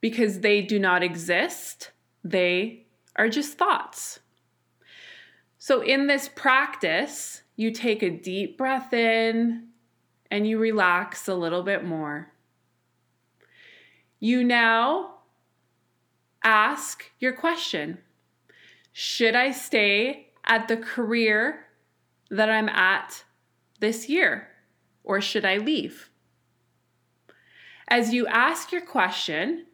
[0.00, 1.90] because they do not exist.
[2.24, 4.20] They are just thoughts.
[5.58, 9.68] So, in this practice, you take a deep breath in
[10.30, 12.32] and you relax a little bit more.
[14.18, 15.16] You now
[16.42, 17.98] ask your question
[18.92, 21.66] Should I stay at the career
[22.30, 23.24] that I'm at
[23.80, 24.48] this year,
[25.04, 26.10] or should I leave?
[27.88, 29.66] As you ask your question,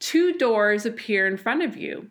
[0.00, 2.10] two doors appear in front of you.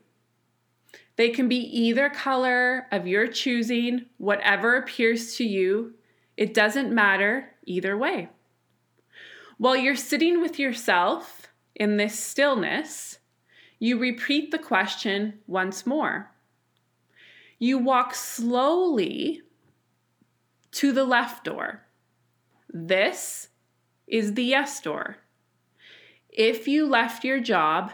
[1.16, 5.94] They can be either color of your choosing, whatever appears to you.
[6.38, 8.30] It doesn't matter either way.
[9.58, 13.20] While you're sitting with yourself in this stillness,
[13.80, 16.32] you repeat the question once more.
[17.60, 19.42] You walk slowly
[20.72, 21.86] to the left door.
[22.74, 23.50] This
[24.08, 25.18] is the yes door.
[26.30, 27.92] If you left your job,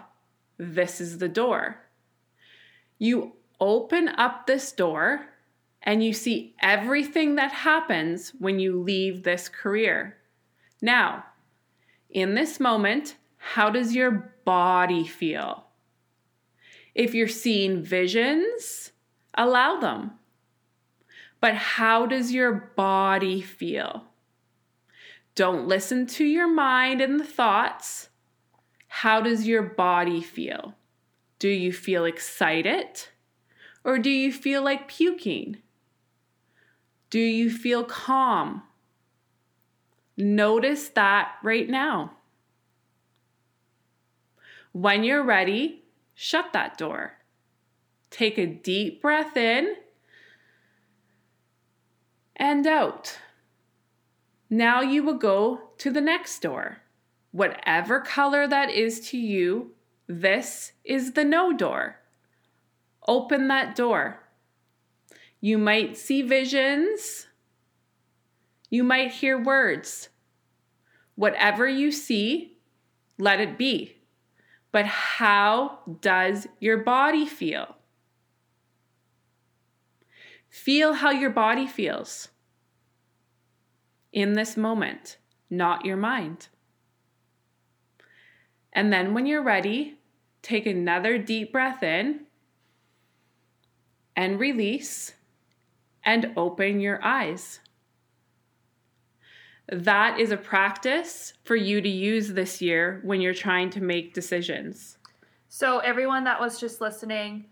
[0.58, 1.82] this is the door.
[2.98, 5.28] You open up this door
[5.84, 10.18] and you see everything that happens when you leave this career.
[10.82, 11.26] Now,
[12.10, 15.65] in this moment, how does your body feel?
[16.96, 18.92] If you're seeing visions,
[19.34, 20.12] allow them.
[21.42, 24.09] But how does your body feel?
[25.36, 28.10] Don't listen to your mind and the thoughts.
[28.88, 30.76] How does your body feel?
[31.38, 33.04] Do you feel excited?
[33.84, 35.58] Or do you feel like puking?
[37.10, 38.63] Do you feel calm?
[40.18, 42.12] Notice that right now.
[44.74, 47.13] When you're ready, shut that door.
[48.12, 49.76] Take a deep breath in
[52.36, 53.18] and out.
[54.50, 56.80] Now you will go to the next door.
[57.32, 59.72] Whatever color that is to you,
[60.08, 61.98] this is the no door.
[63.08, 64.24] Open that door.
[65.40, 67.28] You might see visions.
[68.72, 70.10] You might hear words.
[71.16, 72.58] Whatever you see,
[73.20, 73.98] let it be.
[74.72, 77.76] But how does your body feel?
[80.50, 82.30] Feel how your body feels
[84.12, 85.17] in this moment,
[85.50, 86.48] not your mind.
[88.74, 89.98] And then when you're ready,
[90.41, 92.22] take another deep breath in
[94.15, 95.13] and release
[96.04, 97.60] and open your eyes.
[99.72, 104.13] That is a practice for you to use this year when you're trying to make
[104.13, 104.98] decisions.
[105.48, 107.45] So, everyone that was just listening,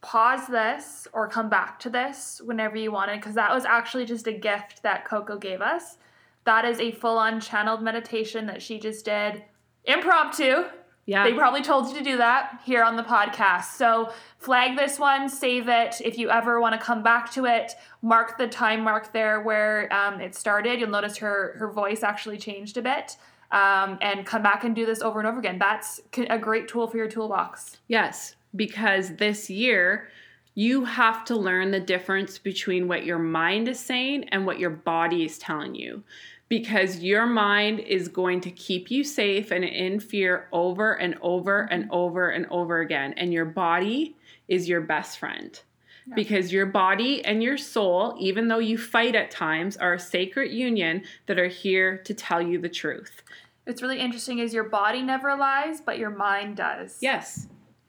[0.00, 4.26] pause this or come back to this whenever you wanted, because that was actually just
[4.26, 5.98] a gift that Coco gave us.
[6.44, 9.44] That is a full on channeled meditation that she just did
[9.84, 10.64] impromptu.
[11.06, 11.24] Yeah.
[11.24, 13.76] They probably told you to do that here on the podcast.
[13.76, 16.02] So flag this one, save it.
[16.04, 19.90] If you ever want to come back to it, mark the time mark there where
[19.92, 20.80] um, it started.
[20.80, 23.16] You'll notice her her voice actually changed a bit.
[23.50, 25.58] Um, and come back and do this over and over again.
[25.58, 27.78] That's a great tool for your toolbox.
[27.88, 30.08] Yes, because this year
[30.54, 34.70] you have to learn the difference between what your mind is saying and what your
[34.70, 36.02] body is telling you
[36.48, 41.62] because your mind is going to keep you safe and in fear over and over
[41.70, 43.14] and over and over again.
[43.16, 44.16] And your body
[44.48, 45.60] is your best friend.
[46.06, 46.14] Yeah.
[46.14, 50.50] Because your body and your soul, even though you fight at times, are a sacred
[50.50, 53.22] union that are here to tell you the truth.
[53.66, 56.96] It's really interesting is your body never lies, but your mind does.
[57.02, 57.48] Yes.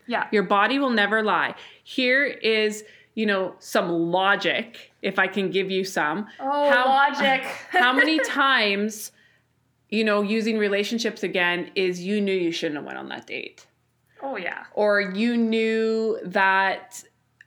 [0.10, 0.28] Yeah.
[0.32, 1.56] Your body will never lie.
[1.84, 2.84] Here is
[3.19, 6.28] you know, some logic, if I can give you some.
[6.39, 7.41] Oh, how, logic.
[7.69, 9.12] how many times,
[9.89, 13.67] you know, using relationships again is you knew you shouldn't have went on that date.
[14.22, 14.63] Oh yeah.
[14.74, 17.04] Or you knew that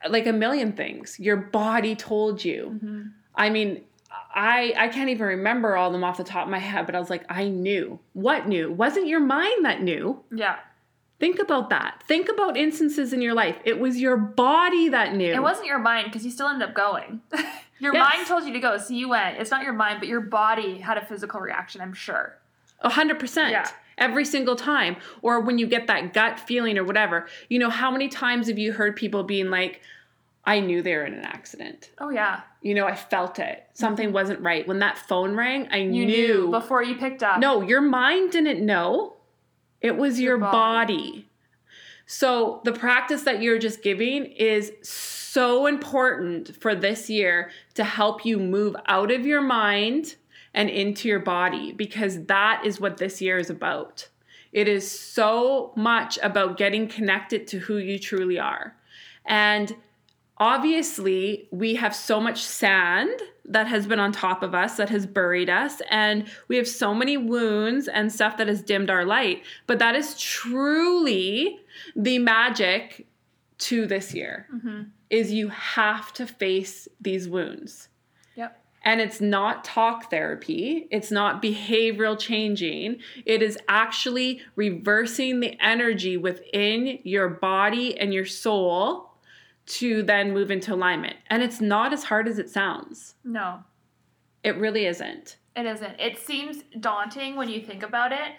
[0.07, 1.19] like a million things.
[1.19, 2.73] Your body told you.
[2.75, 3.01] Mm-hmm.
[3.33, 3.81] I mean,
[4.35, 6.93] I I can't even remember all of them off the top of my head, but
[6.93, 7.99] I was like, I knew.
[8.13, 8.71] What knew?
[8.71, 10.23] Wasn't your mind that knew?
[10.31, 10.57] Yeah.
[11.19, 12.03] Think about that.
[12.07, 13.55] Think about instances in your life.
[13.63, 15.33] It was your body that knew.
[15.33, 17.21] It wasn't your mind because you still ended up going.
[17.79, 18.13] your yes.
[18.13, 19.37] mind told you to go, so you went.
[19.37, 22.37] It's not your mind, but your body had a physical reaction, I'm sure.
[22.81, 23.51] A hundred percent.
[23.51, 23.69] Yeah.
[23.97, 24.97] Every single time.
[25.21, 27.27] Or when you get that gut feeling or whatever.
[27.47, 29.81] You know, how many times have you heard people being like,
[30.45, 31.91] I knew they were in an accident.
[31.99, 32.41] Oh yeah.
[32.61, 33.65] You know, I felt it.
[33.73, 34.15] Something mm-hmm.
[34.15, 34.67] wasn't right.
[34.67, 36.05] When that phone rang, I you knew.
[36.05, 37.39] knew before you picked up.
[37.39, 39.12] No, your mind didn't know
[39.83, 40.95] it was your, your body.
[40.95, 41.29] body.
[42.05, 48.25] So the practice that you're just giving is so important for this year to help
[48.25, 50.15] you move out of your mind
[50.53, 54.09] and into your body because that is what this year is about.
[54.51, 58.75] It is so much about getting connected to who you truly are.
[59.25, 59.75] And
[60.37, 65.05] obviously, we have so much sand that has been on top of us, that has
[65.05, 69.43] buried us, and we have so many wounds and stuff that has dimmed our light.
[69.67, 71.59] But that is truly
[71.95, 73.05] the magic
[73.59, 74.81] to this year Mm-hmm.
[75.09, 77.89] is you have to face these wounds.
[78.35, 78.59] Yep.
[78.83, 82.97] And it's not talk therapy, it's not behavioral changing.
[83.25, 89.12] It is actually reversing the energy within your body and your soul
[89.65, 91.15] to then move into alignment.
[91.27, 93.15] And it's not as hard as it sounds.
[93.23, 93.63] No,
[94.43, 95.37] It really isn't.
[95.55, 95.99] it isn't.
[95.99, 98.33] It seems daunting when you think about it,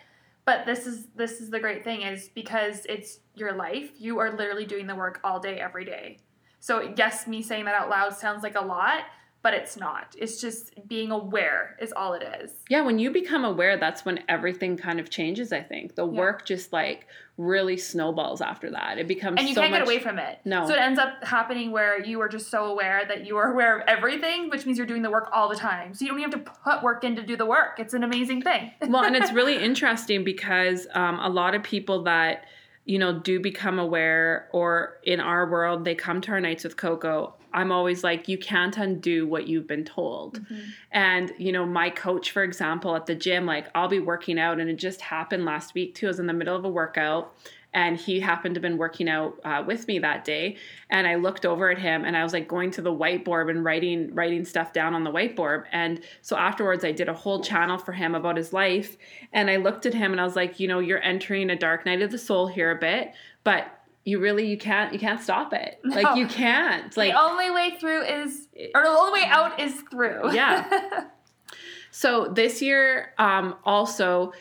[0.44, 3.90] but this is this is the great thing is because it's your life.
[3.98, 6.18] You are literally doing the work all day, every day.
[6.60, 9.04] So yes, me saying that out loud sounds like a lot,
[9.42, 10.14] but it's not.
[10.18, 12.50] It's just being aware is all it is.
[12.68, 15.94] Yeah, when you become aware, that's when everything kind of changes, I think.
[15.94, 16.18] The Yeah.
[16.20, 17.06] work just like
[17.36, 18.98] really snowballs after that.
[18.98, 20.38] It becomes and you so can't much get away from it.
[20.44, 20.66] No.
[20.66, 23.76] So it ends up happening where you are just so aware that you are aware
[23.78, 25.94] of everything, which means you're doing the work all the time.
[25.94, 27.80] So you don't even have to put work in to do the work.
[27.80, 28.70] It's an amazing thing.
[28.88, 32.44] well, and it's really interesting because um, a lot of people that
[32.84, 36.76] you know do become aware, or in our world, they come to our nights with
[36.76, 37.34] Coco.
[37.54, 40.44] I'm always like, you can't undo what you've been told.
[40.90, 44.60] And you know, my coach, for example, at the gym, like I'll be working out,
[44.60, 46.06] and it just happened last week too.
[46.06, 47.34] I was in the middle of a workout.
[47.76, 50.58] And he happened to have been working out uh, with me that day,
[50.90, 53.64] and I looked over at him, and I was like going to the whiteboard and
[53.64, 55.64] writing writing stuff down on the whiteboard.
[55.72, 58.96] And so afterwards, I did a whole channel for him about his life,
[59.32, 61.84] and I looked at him and I was like, you know, you're entering a dark
[61.84, 63.66] night of the soul here a bit, but
[64.04, 65.80] you really you can't you can't stop it.
[65.84, 66.94] Like you can't.
[66.96, 70.32] Like the only way through is, or the only way out is through.
[70.34, 71.04] Yeah.
[71.96, 74.32] So this year, um, also,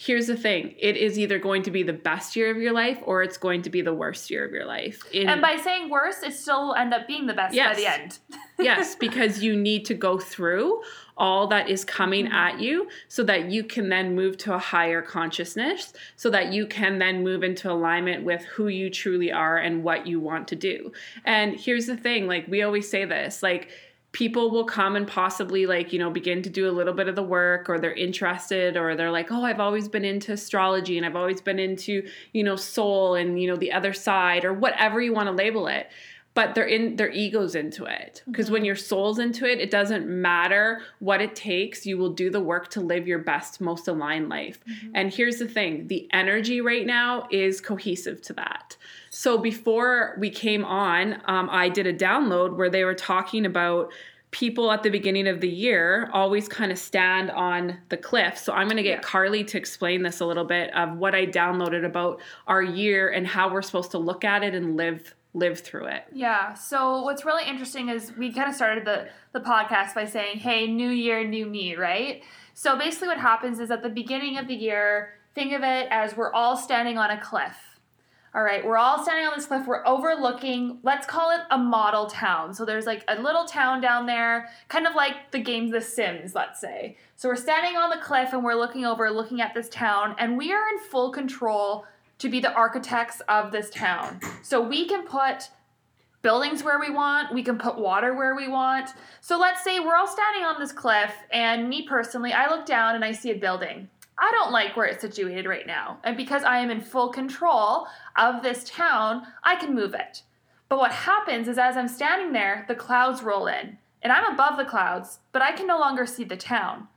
[0.00, 2.98] here's the thing: it is either going to be the best year of your life
[3.02, 5.02] or it's going to be the worst year of your life.
[5.12, 7.76] In, and by saying worst it still will end up being the best Yes.
[7.76, 8.18] by the end.
[8.58, 10.82] yes, because you need to go through
[11.18, 12.34] all that is coming mm-hmm.
[12.34, 16.66] at you so that you can then move to a higher consciousness, so that you
[16.66, 20.56] can then move into alignment with who you truly are and what you want to
[20.56, 20.90] do.
[21.26, 23.68] And here's the thing like, we always say this, like,
[24.12, 27.14] people will come and possibly like you know begin to do a little bit of
[27.14, 31.06] the work or they're interested or they're like oh i've always been into astrology and
[31.06, 35.00] i've always been into you know soul and you know the other side or whatever
[35.00, 35.88] you want to label it
[36.32, 38.22] but they're in their egos into it.
[38.26, 42.30] Because when your soul's into it it doesn't matter what it takes you will do
[42.30, 44.58] the work to live your best most aligned life.
[44.94, 48.76] And here's the thing the energy right now is cohesive to that.
[49.10, 53.92] So before we came on um, i did a download where they were talking about
[54.30, 58.38] people at the beginning of the year always kind of stand on the cliff.
[58.38, 59.02] So i'm going to get Yeah.
[59.02, 63.26] carly to explain this a little bit of what i downloaded about our year and
[63.26, 66.54] how we're supposed to look at it and live live through it Yeah.
[66.54, 70.66] So what's really interesting is we kind of started the the podcast by saying, "Hey,
[70.66, 72.22] new year, new me," right?
[72.54, 76.16] So basically, what happens is at the beginning of the year, think of it as
[76.16, 77.70] we're all standing on a cliff.
[78.32, 79.66] All right, we're all standing on this cliff.
[79.66, 82.54] We're overlooking, let's call it a model town.
[82.54, 86.32] So there's like a little town down there, kind of like the game The Sims,
[86.32, 86.96] let's say.
[87.16, 90.38] So we're standing on the cliff and we're looking over, looking at this town, and
[90.38, 91.86] we are in full control
[92.20, 94.20] to be the architects of this town.
[94.42, 95.50] So we can put
[96.22, 98.90] buildings where we want, we can put water where we want.
[99.20, 102.94] So let's say we're all standing on this cliff, and me personally, I look down
[102.94, 103.88] and I see a building.
[104.18, 105.98] I don't like where it's situated right now.
[106.04, 110.22] And because I am in full control of this town, I can move it.
[110.68, 113.78] But what happens is as I'm standing there, the clouds roll in.
[114.02, 116.88] And I'm above the clouds, but I can no longer see the town.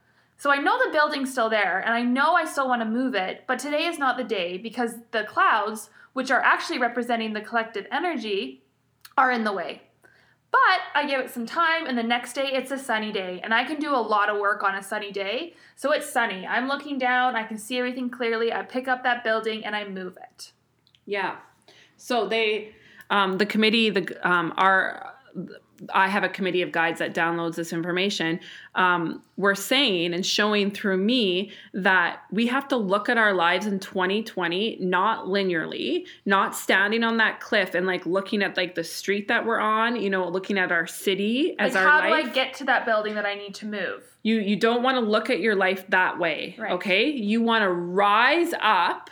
[0.44, 3.16] So I know the building's still there, and I know I still want to move
[3.16, 7.40] it, but today is not the day because the clouds, which are actually representing the
[7.40, 8.62] collective energy,
[9.18, 9.84] are in the way.
[10.52, 13.54] But I give it some time, and the next day it's a sunny day, and
[13.54, 15.54] I can do a lot of work on a sunny day.
[15.78, 16.46] So it's sunny.
[16.46, 18.52] I'm looking down, I can see everything clearly.
[18.52, 20.52] I pick up that building and I move it.
[21.06, 21.38] Yeah.
[21.96, 22.76] So they,
[23.10, 25.14] um, the committee, the um, our,
[25.94, 28.40] I have a committee of guides that downloads this information.
[28.76, 33.66] Um, we're saying and showing through me that we have to look at our lives
[33.66, 38.84] in 2020 not linearly, not standing on that cliff and like looking at like the
[38.84, 40.00] street that we're on.
[40.02, 42.64] You know, looking at our city as Like, our how life do I get to
[42.66, 44.04] that building that I need to move?
[44.24, 46.72] you you don't want to look at your life that way Right.
[46.72, 49.10] okay you want to rise up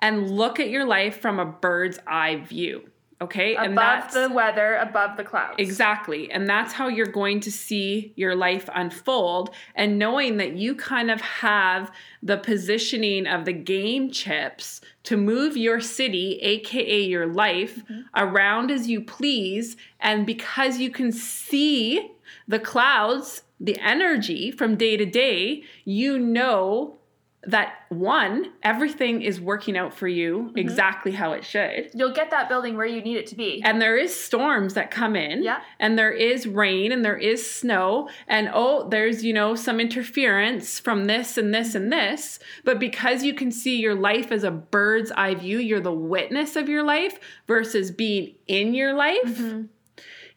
[0.00, 2.88] and look at your life from a bird's eye view
[3.24, 3.54] Okay.
[3.54, 5.54] Above and that's the weather, above the clouds.
[5.58, 6.30] Exactly.
[6.30, 9.50] And that's how you're going to see your life unfold.
[9.74, 11.90] And knowing that you kind of have
[12.22, 18.02] the positioning of the game chips to move your city, AKA your life, mm-hmm.
[18.14, 19.76] around as you please.
[20.00, 22.12] And because you can see
[22.46, 26.98] the clouds, the energy from day to day, you know
[27.46, 31.90] that one, everything is working out for you exactly how it should.
[31.94, 33.62] You'll get that building where you need it to be.
[33.62, 35.42] And there is storms that come in.
[35.42, 35.60] Yeah.
[35.78, 38.08] And there is rain and there is snow.
[38.26, 42.38] And oh, there's, you know, some interference from this and this and this.
[42.64, 46.56] But because you can see your life as a bird's eye view, you're the witness
[46.56, 49.62] of your life versus being in your life, Mm-hmm.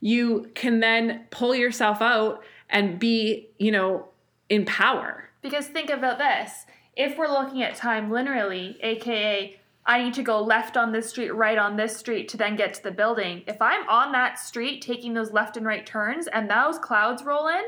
[0.01, 4.07] you can then pull yourself out and be, you know,
[4.49, 5.29] in power.
[5.41, 6.65] Because think about this.
[6.97, 11.29] If we're looking at time linearly, aka I need to go left on this street,
[11.29, 13.43] right on this street to then get to the building.
[13.47, 17.47] If I'm on that street taking those left and right turns and those clouds roll
[17.47, 17.63] in,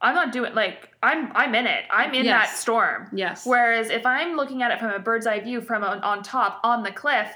[0.00, 1.84] I'm not doing like I'm I'm in it.
[1.90, 3.08] I'm in that storm.
[3.12, 3.44] Yes.
[3.44, 6.60] Whereas if I'm looking at it from a bird's eye view from on, on top
[6.64, 7.28] on the cliff,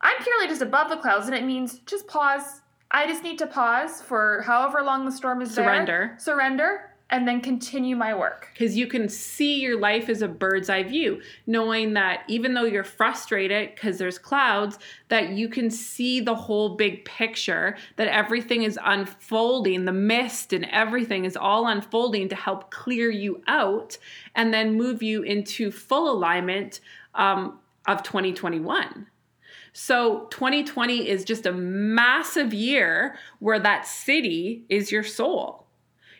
[0.00, 2.60] I'm purely just above the clouds and it means just pause.
[2.90, 6.10] I just need to pause for however long the storm is Surrender.
[6.10, 6.18] there.
[6.18, 6.93] Surrender.
[7.14, 8.50] And then continue my work.
[8.52, 12.64] because you can see your life as a bird's eye view knowing that even though
[12.64, 18.64] you're frustrated because there's clouds that you can see the whole big picture that everything
[18.64, 23.96] is unfolding the mist and everything is all unfolding to help clear you out
[24.34, 26.80] and then move you into full alignment
[27.14, 29.06] um, of 2021
[29.72, 35.63] so 2020 is just a massive year where that city is your soul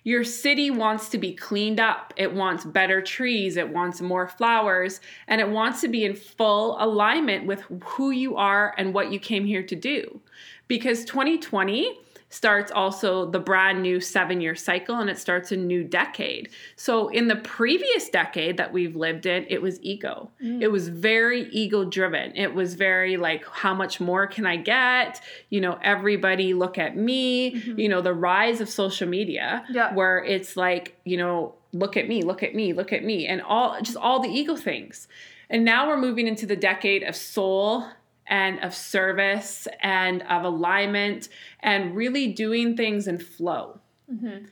[0.04, 2.12] your city wants to be cleaned up.
[2.16, 3.56] It wants better trees.
[3.56, 5.00] It wants more flowers.
[5.26, 9.18] And it wants to be in full alignment with who you are and what you
[9.18, 10.20] came here to do.
[10.68, 11.98] Because 2020
[12.34, 16.48] starts also the brand new seven year cycle and it starts a new decade.
[16.74, 20.30] So, in the previous decade that we've lived in, it was ego.
[20.42, 20.60] Mm.
[20.60, 22.34] It was very ego driven.
[22.36, 25.20] It was very like, how much more can I get?
[25.50, 27.54] You know, everybody look at me.
[27.54, 27.78] Mm-hmm.
[27.78, 29.94] You know, the rise of social media Yeah.
[29.94, 33.42] where it's like, you know, look at me, look at me, look at me, and
[33.42, 35.06] all just all the ego things.
[35.48, 37.84] And now we're moving into the decade of soul
[38.26, 41.28] and of service and of alignment
[41.60, 43.80] and really doing things in flow.
[44.12, 44.46] Mm-hmm.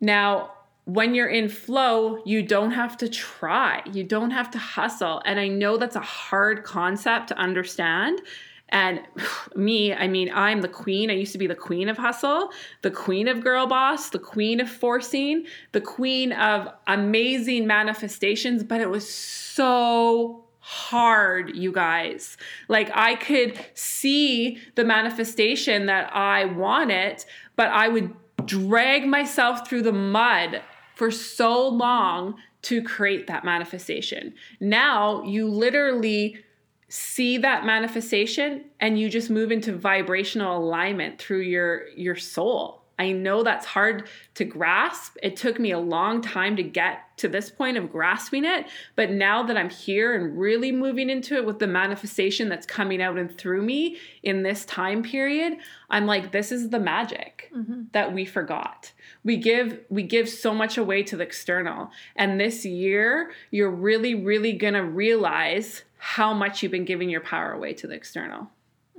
[0.00, 0.52] Now,
[0.84, 5.20] when you're in flow, you don't have to try, you don't have to hustle.
[5.24, 8.20] And I know that's a hard concept to understand.
[8.68, 9.00] And
[9.56, 11.10] me, I mean, I'm the queen.
[11.10, 12.50] I used to be the queen of hustle,
[12.82, 18.80] the queen of girl boss, the queen of forcing, the queen of amazing manifestations, but
[18.80, 22.36] it was so hard, you guys.
[22.66, 28.12] Like I could see the manifestation that I wanted, but I would
[28.46, 30.60] drag myself through the mud
[30.96, 34.34] for so long to create that manifestation.
[34.58, 36.42] Now you literally
[36.88, 42.85] see that manifestation and you just move into vibrational alignment through your your soul.
[42.98, 45.16] I know that's hard to grasp.
[45.22, 49.10] It took me a long time to get to this point of grasping it, but
[49.10, 53.18] now that I'm here and really moving into it with the manifestation that's coming out
[53.18, 55.58] and through me in this time period,
[55.90, 57.82] I'm like this is the magic mm-hmm.
[57.92, 58.92] that we forgot.
[59.24, 61.90] We give we give so much away to the external.
[62.16, 67.20] And this year, you're really really going to realize how much you've been giving your
[67.20, 68.50] power away to the external.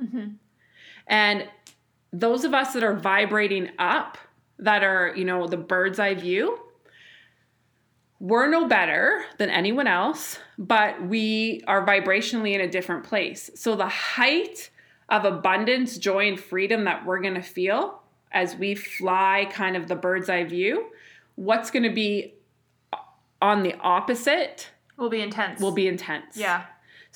[0.01, 0.29] Mm-hmm.
[1.07, 1.47] And
[2.13, 4.17] those of us that are vibrating up,
[4.59, 6.59] that are, you know, the bird's eye view,
[8.19, 13.51] we're no better than anyone else, but we are vibrationally in a different place.
[13.55, 14.71] So the height
[15.09, 18.01] of abundance, joy, and freedom that we're going to feel
[18.31, 20.87] as we fly kind of the bird's eye view,
[21.35, 22.33] what's going to be
[23.41, 25.61] on the opposite Will be intense.
[25.61, 26.35] will be intense.
[26.35, 26.65] Yeah.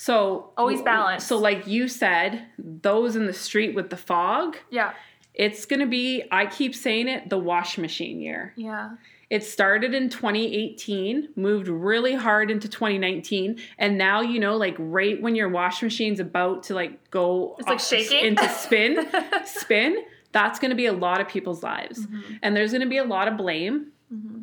[0.02, 1.24] So Always balance.
[1.28, 4.94] So like you said, those in the street with the fog, Yeah.
[5.36, 8.54] it's going to be I keep saying it, the wash machine year.
[8.56, 8.96] Yeah.
[9.30, 15.22] It started in 2018, moved really hard into 2019, and now you know like right
[15.22, 18.26] when your wash machine's about to like go It's like shaking.
[18.26, 19.08] into spin,
[19.46, 19.98] spin,
[20.32, 22.08] that's going to be a lot of people's lives.
[22.08, 22.34] Mm-hmm.
[22.42, 23.92] And there's going to be a lot of blame.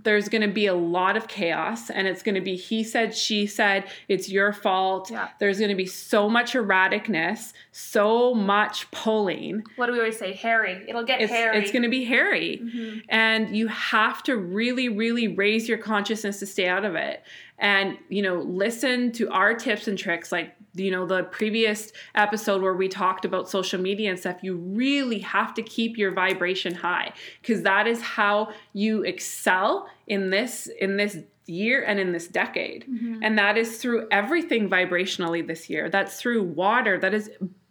[0.02, 3.14] There's going to be a lot of chaos and it's going to be he said
[3.14, 5.28] she said it's your fault Yeah.
[5.40, 10.32] there's going to be so much erraticness so much pulling What do we always say?
[10.32, 10.84] Hairy.
[10.88, 11.58] It'll get it's, hairy.
[11.58, 13.02] it's going to be hairy Mhm.
[13.10, 17.22] and you have to really really raise your consciousness to stay out of it
[17.58, 22.62] and you know listen to our tips and tricks like you know the previous episode
[22.62, 26.74] where we talked about social media and stuff you really have to keep your vibration
[26.74, 32.28] high because that is how you excel in this in this year and in this
[32.28, 33.20] decade Mhm.
[33.22, 37.30] and that is through everything vibrationally this year that's through water that is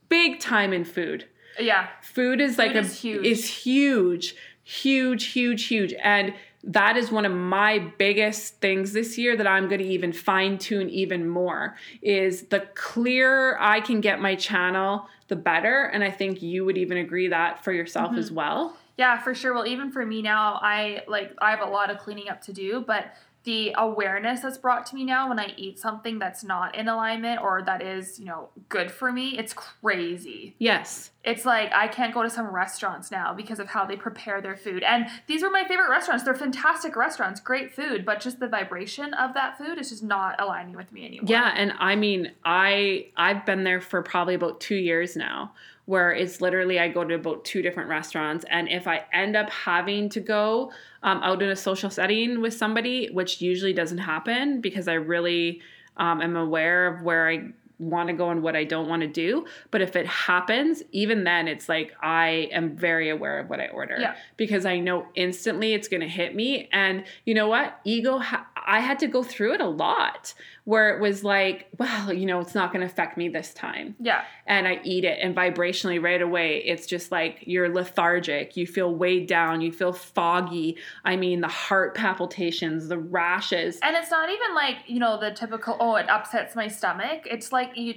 [0.10, 1.26] big time in food
[1.60, 1.88] Yeah.
[2.02, 3.26] food is like Food a huge.
[3.26, 6.34] is huge huge huge huge and
[6.68, 10.58] that is one of my biggest things this year that i'm going to even fine
[10.58, 16.12] tune even more is the clearer i can get my channel the better and i
[16.12, 18.20] think you would even agree that for yourself Mm-hmm.
[18.20, 19.54] as well Yeah, for sure.
[19.54, 22.52] Well, even for me now, I like I have a lot of cleaning up to
[22.54, 23.04] do, but
[23.48, 27.42] the awareness that's brought to me now when I eat something that's not in alignment
[27.42, 30.54] or that is, you know, good for me, it's crazy.
[30.60, 34.42] yes It's like I can't go to some restaurants now because of how they prepare
[34.42, 34.84] their food.
[34.84, 36.26] And these were my favorite restaurants.
[36.26, 40.36] They're fantastic restaurants, great food, but just the vibration of that food is just not
[40.42, 41.28] aligning with me anymore.
[41.30, 45.54] Yeah, and I mean, I I've been there for probably about 2 years now
[45.88, 49.50] where it's literally I go to about two different restaurants and if I end up
[49.50, 50.72] having to go
[51.02, 55.62] um, out in a social setting with somebody, which usually doesn't happen because I really
[55.96, 59.08] um, am aware of where I want to go and what I don't want to
[59.08, 59.46] do.
[59.72, 63.68] But if it happens, even then, it's like I am very aware of what I
[63.68, 64.16] order Yeah.
[64.36, 66.70] because I know instantly it's going to hit me.
[66.74, 67.80] And you know what?
[67.86, 70.34] Ego, ha- I had to go through it a lot
[70.68, 73.96] where it was like, well, you know, it's not going to affect me this time.
[74.02, 74.26] Yeah.
[74.46, 78.58] And I eat it, and vibrationally right away, it's just like you're lethargic.
[78.58, 79.62] You feel weighed down.
[79.62, 80.76] You feel foggy.
[81.06, 83.80] I mean, the heart palpitations, the rashes.
[83.82, 87.22] And it's not even like, you know, the typical, oh, it upsets my stomach.
[87.24, 87.94] It's like you,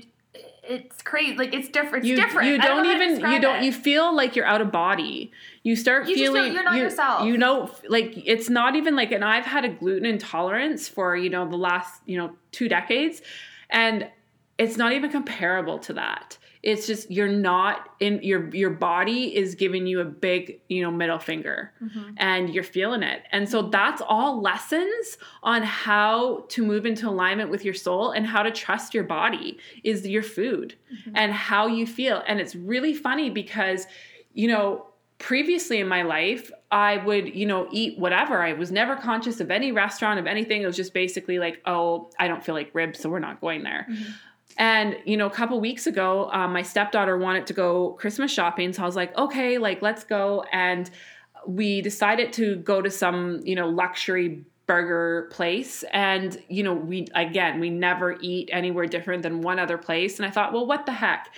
[0.71, 1.37] it's crazy.
[1.37, 2.05] Like it's different.
[2.05, 2.49] It's you, different.
[2.49, 3.65] you don't to even you don't it.
[3.65, 6.83] you feel like you're out of body you start You don't- feeling you're not you,
[6.85, 7.27] yourself.
[7.27, 11.29] you know like it's not even like and i've had a gluten intolerance for you
[11.29, 13.21] know the last you know two decades
[13.69, 14.09] and
[14.59, 19.55] it's not even comparable to that it's just you're not in your your body is
[19.55, 22.15] giving you a big you know middle finger Mhm.
[22.19, 23.23] and you're feeling it.
[23.33, 28.27] And so that's all lessons on how to move into alignment with your soul and
[28.27, 31.13] how to trust your body is your food Mhm.
[31.15, 32.23] and how you feel.
[32.27, 33.87] And it's really funny because,
[34.35, 34.87] you know,
[35.19, 38.43] previously in my life, I would, you know, eat whatever.
[38.43, 40.63] I was never conscious of any restaurant, of anything.
[40.63, 43.63] It was just basically like, oh, I don't feel like ribs, so we're not going
[43.63, 43.87] there.
[43.91, 44.13] Mhm.
[44.57, 48.73] And you know, a couple weeks ago, um, my stepdaughter wanted to go Christmas shopping,
[48.73, 50.45] so I was like, okay, like let's go.
[50.53, 50.91] And
[51.47, 55.83] we decided to go to some, you know, luxury burger place.
[55.93, 60.19] And you know, we again, we never eat anywhere different than one other place.
[60.19, 61.29] And I thought, well, what the heck?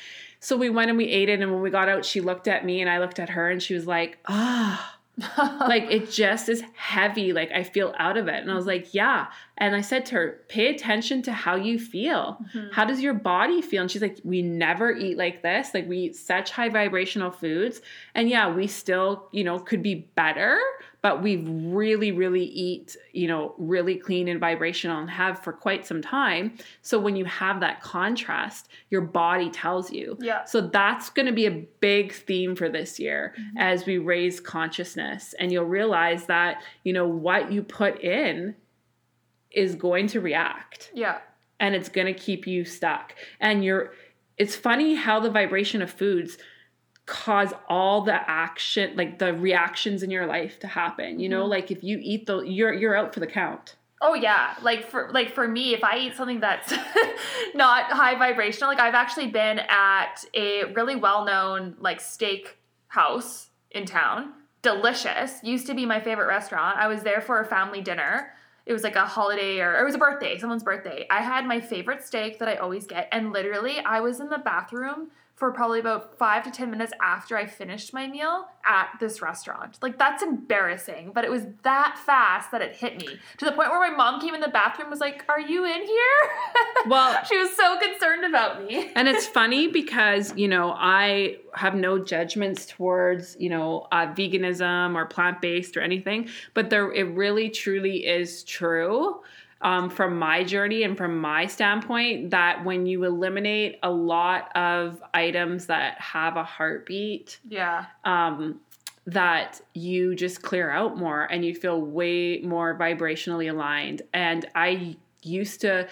[0.41, 1.41] So we went and we ate it.
[1.41, 3.63] And when we got out, she looked at me and I looked at her, and
[3.63, 4.99] she was like, ah
[5.61, 8.41] like it just is heavy like i feel out of it.
[8.41, 9.27] And i was like yeah.
[9.59, 12.39] And i said to her pay attention to how you feel.
[12.55, 12.73] Mhm.
[12.73, 13.83] how does your body feel?
[13.83, 15.75] And she's like we never eat like this.
[15.75, 17.83] Like we eat such high vibrational foods.
[18.15, 20.59] And yeah we still you know could be better
[21.03, 25.85] but we really really eat you know really clean and vibrational and have for quite
[25.87, 30.45] some time so when you have that contrast your body tells you yeah.
[30.45, 31.51] so that's going to be a
[31.81, 33.51] big theme for this year Mhm.
[33.59, 35.35] as we raise consciousness.
[35.39, 38.55] And you'll realize that, you know, what you put in
[39.51, 41.19] is going to react Yeah.
[41.59, 43.15] and it's going to keep you stuck.
[43.41, 43.93] And you're,
[44.39, 46.39] it's funny how the vibration of foods
[47.13, 51.49] cause all the action like the reactions in your life to happen you know Mhm.
[51.51, 55.11] like if you eat the you're you're out for the count Oh yeah, like for
[55.13, 56.73] like for me, if I eat something that's
[57.55, 62.59] not high vibrational, like I've actually been at a really well known like steak
[62.89, 64.33] house in town.
[64.63, 65.39] Delicious.
[65.45, 66.79] Used to be my favorite restaurant.
[66.79, 68.33] I was there for a family dinner.
[68.67, 71.07] It was like a holiday or it was a birthday, someone's birthday.
[71.09, 74.39] I had my favorite steak that I always get, and literally I was in the
[74.39, 79.21] bathroom for probably about five to 10 minutes after I finished my meal at this
[79.21, 79.79] restaurant.
[79.83, 83.71] Like, that's embarrassing, but it was that fast that it hit me to the point
[83.71, 86.21] where my mom came in the bathroom and was like, Are you in here?
[86.87, 88.91] Well- she was so concerned about me.
[88.97, 94.95] and it's funny because you know i have no judgments towards you know uh, veganism
[94.97, 99.21] or plant-based or anything but there it really truly is true
[99.63, 105.03] um, from my journey and from my standpoint that when you eliminate a lot of
[105.15, 107.87] items that have a heartbeat Yeah.
[108.05, 108.61] um,
[109.07, 114.03] that you just clear out more and you feel way more vibrationally aligned.
[114.13, 115.89] And I used to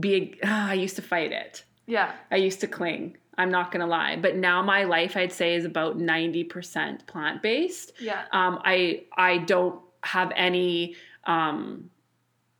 [0.00, 1.64] be, ah, I used to fight it.
[1.86, 2.12] Yeah.
[2.30, 3.16] I used to cling.
[3.36, 7.92] I'm not gonna lie, but now my life I'd say is about 90% plant based.
[8.00, 8.22] Yeah.
[8.32, 11.90] Um, I I don't have any um,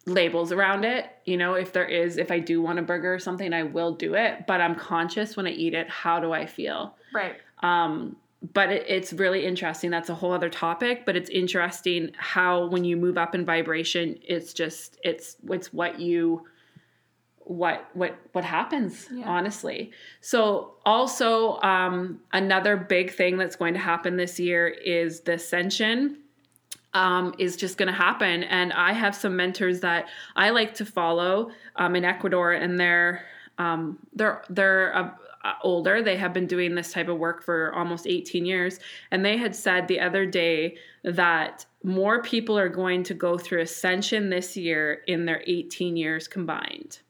[0.07, 1.07] labels around it.
[1.25, 3.93] You know, if there is, if I do want a burger or something, I will
[3.93, 4.47] do it.
[4.47, 5.89] But I'm conscious when I eat it.
[5.89, 6.95] How do I feel?
[7.13, 7.37] Right.
[7.61, 8.17] Um,
[8.53, 9.91] but it, it's really interesting.
[9.91, 11.07] That's a whole other topic.
[11.07, 15.99] But it's interesting how when you move up in vibration, it's just it's it's what
[15.99, 16.43] you
[17.47, 19.27] what what what happens Yeah.
[19.29, 19.93] honestly
[20.23, 26.21] so also um another big thing that's going to happen this year is the ascension
[26.95, 28.45] um, is just going to happen.
[28.45, 33.25] And I have some mentors that I like to follow um, in Ecuador, and they're
[33.59, 35.11] um, they're they're uh,
[35.45, 36.03] uh, older.
[36.03, 38.81] They have been doing this type of work for almost 18 years,
[39.11, 43.61] and they had said the other day that more people are going to go through
[43.61, 47.01] ascension this year in their 18 years combined.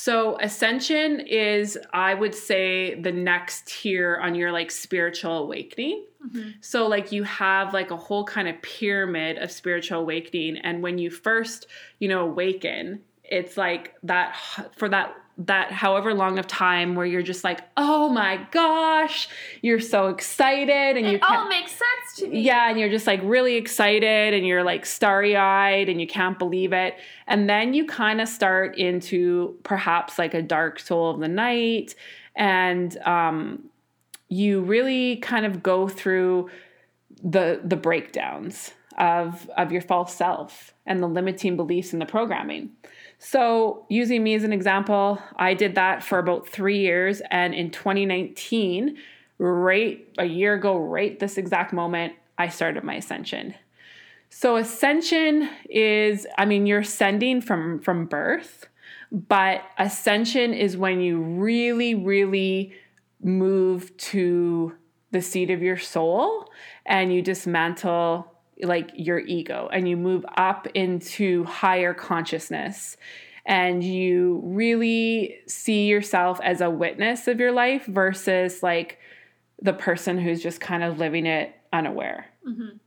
[0.00, 6.04] So ascension is, I would say, the next tier on your like spiritual awakening.
[6.24, 6.54] Mhm.
[6.60, 10.98] So like you have like a whole kind of pyramid of spiritual awakening and when
[10.98, 11.66] you first,
[11.98, 14.36] you know, awaken, it's like that
[14.76, 19.28] for that that however long of time where you're just like, "Oh my gosh,
[19.62, 22.40] you're so excited and you It can't all makes sense to me.
[22.40, 26.38] yeah, and you're just like really excited and you're like starry eyed and you can't
[26.38, 26.94] believe it.
[27.28, 31.94] And then you kind of start into perhaps like a dark soul of the night
[32.34, 33.64] and um,
[34.28, 36.50] you really kind of go through
[37.22, 42.70] the the breakdowns of of your false self and the limiting beliefs and the programming.
[43.18, 47.70] So, using me as an example, I did that for about 3 years and in
[47.70, 48.96] 2019,
[49.38, 53.54] right a year ago right this exact moment, I started my ascension.
[54.30, 58.68] So ascension is I mean you're ascending from from birth,
[59.10, 62.74] but ascension is when you really really
[63.22, 64.74] move to
[65.10, 66.50] the seat of your soul
[66.84, 68.30] and you dismantle
[68.62, 72.96] like your ego and you move up into higher consciousness
[73.46, 78.98] and you really see yourself as a witness of your life versus like
[79.62, 82.26] the person who's just kind of living it unaware.
[82.46, 82.78] Mhm.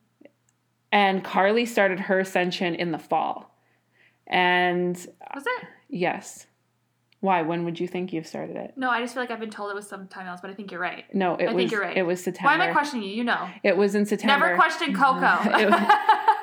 [0.91, 3.55] And Carly started her ascension in the fall.
[4.28, 4.95] And
[5.34, 5.67] Was it?
[5.89, 6.47] yes.
[7.22, 7.43] Why?
[7.43, 8.74] When would you think you've started it?
[8.76, 10.72] No, I just feel like I've been told it was sometime else, but I think
[10.72, 11.05] you're right.
[11.13, 11.95] No, it I think you're right.
[11.95, 12.47] it was September.
[12.49, 13.15] Why am I questioning you?
[13.15, 13.47] You know.
[13.63, 14.47] It was in September.
[14.47, 15.19] Never question Coco.
[15.22, 15.97] Was-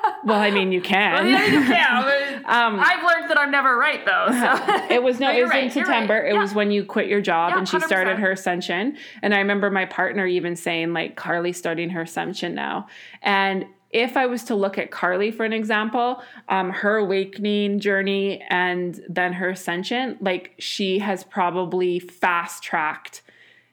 [0.25, 1.13] well, I mean, you can.
[1.13, 2.35] Well, yeah, you can.
[2.45, 4.27] um, I've learned that I'm never right though.
[4.29, 4.93] So.
[4.93, 5.87] it was no, No, it was right, in you're right.
[5.87, 6.17] September.
[6.25, 6.39] It Yeah.
[6.41, 8.19] was when you quit your job Yeah, and she started 100%.
[8.21, 8.97] her ascension.
[9.21, 12.87] And I remember my partner even saying, like, Carly's starting her ascension now.
[13.21, 18.43] And if I was to look at Carly for an example, um, her awakening journey
[18.49, 23.23] and then her ascension, like she has probably fast tracked,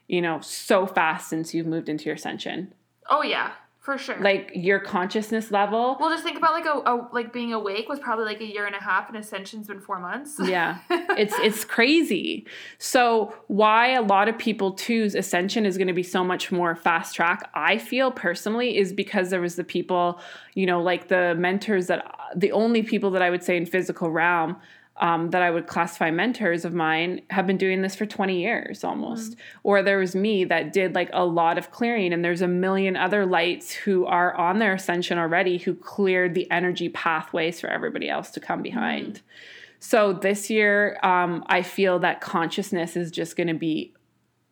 [0.08, 2.72] you know, so fast since you've moved into your ascension.
[3.10, 3.52] oh yeah,
[3.86, 4.18] for sure.
[4.18, 5.96] Like your consciousness level.
[6.00, 8.66] well, just think about like a, a like being awake was probably like a year
[8.66, 10.34] and a half, and ascension's been four months.
[10.44, 12.44] yeah it's it's crazy
[12.78, 16.74] so why a lot of people too's ascension is going to be so much more
[16.74, 20.20] fast track i feel personally is because there was the people
[20.54, 24.10] you know like the mentors that the only people that i would say in physical
[24.10, 24.56] realm
[24.98, 28.82] um, that I would classify mentors of mine have been doing this for 20 years
[28.82, 29.36] almost.
[29.62, 32.96] Or there was me that did like a lot of clearing, and there's a million
[32.96, 38.08] other lights who are on their ascension already who cleared the energy pathways for everybody
[38.08, 39.20] else to come behind.
[39.78, 43.92] So this year, um, I feel that consciousness is just going to be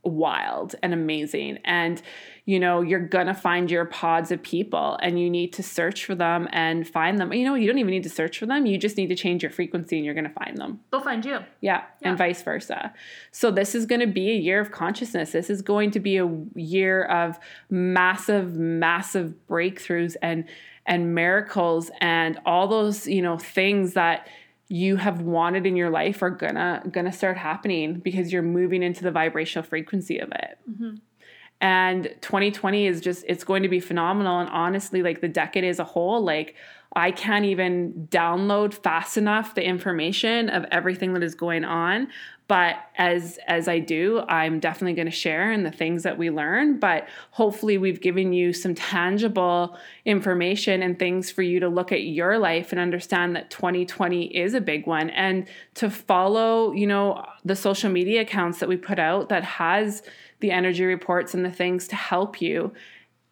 [0.04, 1.58] wild and amazing.
[1.64, 2.00] And,
[2.44, 6.04] you know, you're going to find your pods of people and you need to search
[6.04, 7.32] for them and find them.
[7.32, 8.66] You know, you don't even need to search for them.
[8.66, 10.80] You just need to change your frequency and you're going to find them.
[10.90, 11.38] They'll find you.
[11.60, 12.10] Yeah, Yeah.
[12.10, 12.92] and vice versa.
[13.32, 15.32] So this is going to be a year of consciousness.
[15.32, 17.38] This is going to be a year of
[17.70, 20.44] massive massive breakthroughs and
[20.86, 24.28] and miracles and all those, you know, things that
[24.68, 29.02] you have wanted in your life are gonna gonna start happening because you're moving into
[29.02, 30.58] the vibrational frequency of it.
[30.70, 30.94] Mm-hmm.
[31.60, 34.40] And 2020 is just it's going to be phenomenal.
[34.40, 36.54] And honestly like the decade as a whole like
[36.96, 42.08] I can't even download fast enough the information of everything that is going on
[42.46, 46.30] but as as I do I'm definitely going to share in the things that we
[46.30, 51.92] learn but hopefully we've given you some tangible information and things for you to look
[51.92, 56.86] at your life and understand that 2020 is a big one and to follow you
[56.86, 60.02] know the social media accounts that we put out that has
[60.40, 62.72] the energy reports and the things to help you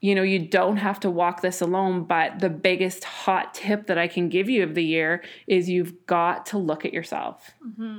[0.03, 3.99] you know, you don't have to walk this alone, but the biggest hot tip that
[3.99, 7.53] I can give you of the year is you've got to look at yourself.
[7.65, 7.99] Mm-hmm.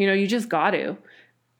[0.00, 0.96] You know, you just got to.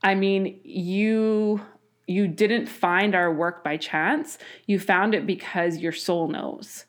[0.02, 1.60] I mean, you
[2.06, 4.38] you didn't find our work by chance.
[4.64, 6.86] You found it because your soul knows.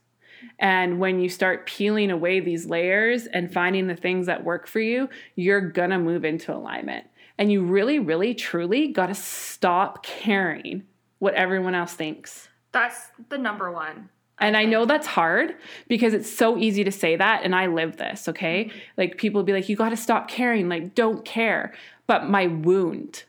[0.59, 4.79] And when you start peeling away these layers and finding the things that work for
[4.79, 7.05] you, you're gonna move into alignment.
[7.37, 10.83] And you really, really, truly gotta stop caring
[11.19, 12.47] what everyone else thinks.
[12.71, 14.07] That's the number one.
[14.41, 15.55] And I know that's hard
[15.87, 17.43] because it's so easy to say that.
[17.43, 18.65] And I live this, okay?
[18.65, 18.77] Mm-hmm.
[18.97, 21.73] Like people be like, you gotta stop caring, like, don't care.
[22.07, 23.23] But my wound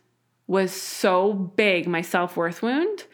[0.47, 3.05] was so big, my self worth wound,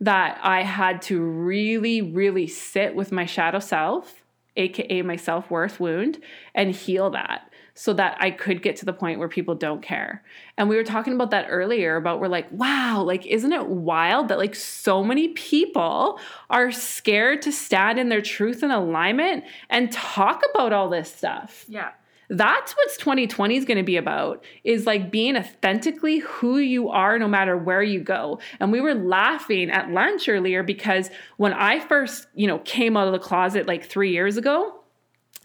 [0.00, 4.22] that I had to really, really sit with my shadow self,
[4.56, 6.20] AKA my self worth wound,
[6.54, 10.24] and heal that so that I could get to the point where people don't care.
[10.56, 14.28] And we were talking about that earlier about we're like, wow, like, isn't it wild
[14.28, 16.18] that like so many people
[16.48, 21.66] are scared to stand in their truth and alignment and talk about all this stuff?
[21.68, 21.90] Yeah.
[22.30, 27.18] That's what's 2020 is going to be about is like being authentically who you are
[27.18, 28.40] no matter where you go.
[28.58, 33.06] And we were laughing at lunch earlier because when I first, you know, came out
[33.06, 34.82] of the closet like 3 years ago,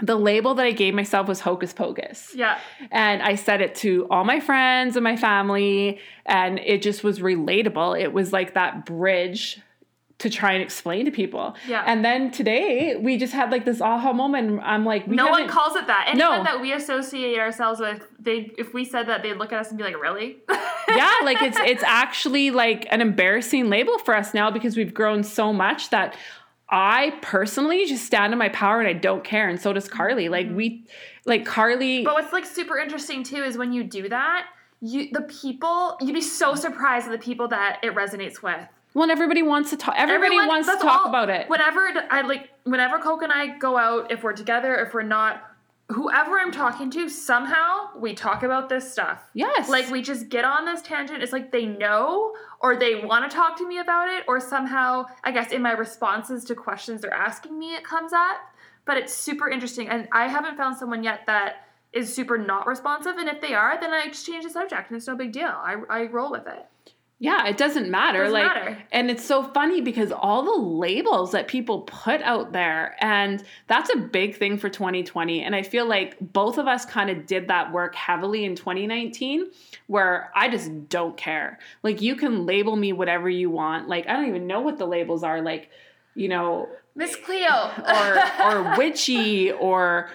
[0.02, 2.32] the label that I gave myself was hocus pocus.
[2.36, 2.58] Yeah.
[2.92, 7.20] And I said it to all my friends and my family, and it just was
[7.20, 8.00] relatable.
[8.02, 9.62] It was like that bridge
[10.20, 11.56] to try and explain to people.
[11.68, 11.84] Yeah.
[11.86, 14.62] And then today we just had like this aha moment.
[14.64, 16.10] I'm like, we no one calls it that.
[16.10, 16.44] Anyone No.
[16.44, 19.80] that we associate ourselves with, they if we said that, they'd look at us and
[19.80, 20.38] be like, "Really?"
[20.90, 25.24] yeah, like it's it's actually like an embarrassing label for us now because we've grown
[25.24, 26.16] so much that
[26.72, 30.30] I personally just stand in my power and I don't care, and so does Carly.
[30.30, 30.56] Like mm-hmm.
[30.56, 30.86] we,
[31.26, 32.04] like Carly.
[32.04, 34.48] But what's like super interesting too is when you do that,
[34.82, 38.68] you the people you'd be so surprised at the people that it resonates with.
[38.94, 39.96] Well, and everybody wants to talk.
[39.98, 41.50] Everybody Everyone- wants to talk all- about it.
[41.50, 45.44] Whenever I like, whenever Coke and I go out, if we're together, if we're not,
[45.92, 49.24] whoever I'm talking to, somehow we talk about this stuff.
[49.34, 51.22] yes, Like we just get on this tangent.
[51.22, 55.06] It's like they know or they want to talk to me about it, or somehow,
[55.24, 58.38] I guess, in my responses to questions they're asking me, it comes up.
[58.86, 63.18] But it's super interesting, and I haven't found someone yet that is super not responsive.
[63.18, 65.48] And if they are, then I just change the subject, and it's no big deal.
[65.48, 66.66] I, I roll with it.
[67.22, 68.24] Yeah, it doesn't matter.
[68.24, 68.78] Doesn't like, matter.
[68.92, 73.94] and it's so funny because all the labels that people put out there, and that's
[73.94, 75.44] a big thing for 2020.
[75.44, 79.52] And I feel like both of us kind of did that work heavily in 2019,
[79.86, 81.60] where I just don't care.
[81.84, 83.88] Like, you can label me whatever you want.
[83.88, 85.44] Like, I don't even know what the labels are.
[85.44, 85.70] Like,
[86.16, 87.72] you know, Miss Cleo.
[87.88, 90.10] or or witchy or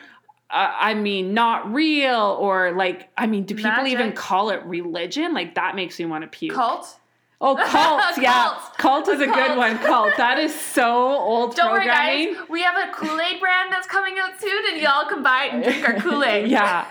[0.49, 5.57] I mean not real or like I mean do people even call it religion like
[5.57, 6.55] that makes me want to puke.
[6.55, 7.01] cult.
[7.39, 8.33] Oh cult, yeah.
[8.51, 8.79] Cult.
[8.79, 9.59] Cult is a good Cult.
[9.59, 9.79] one.
[9.79, 10.17] Cult.
[10.17, 10.87] That is so
[11.19, 12.35] old Don't worry, guys.
[12.49, 15.53] We have a Kool Aid brand that's coming out soon, and y'all can buy it
[15.55, 16.49] and drink our Kool Aid.
[16.57, 16.89] Yeah.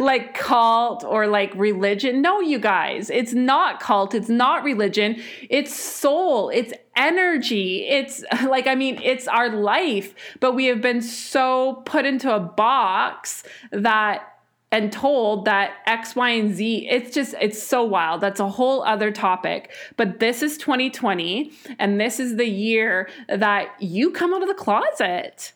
[0.00, 2.22] like cult or like religion.
[2.22, 4.14] No, you guys, it's not cult.
[4.14, 5.20] It's not religion.
[5.50, 6.48] It's soul.
[6.50, 7.86] It's energy.
[7.88, 12.40] It's like, I mean, it's our life, but we have been so put into a
[12.40, 14.28] box that
[14.72, 18.22] and told that X, Y, and Z, it's just, it's so wild.
[18.22, 19.70] That's a whole other topic.
[19.98, 24.54] But this is 2020, and this is the year that you come out of the
[24.54, 25.52] closet.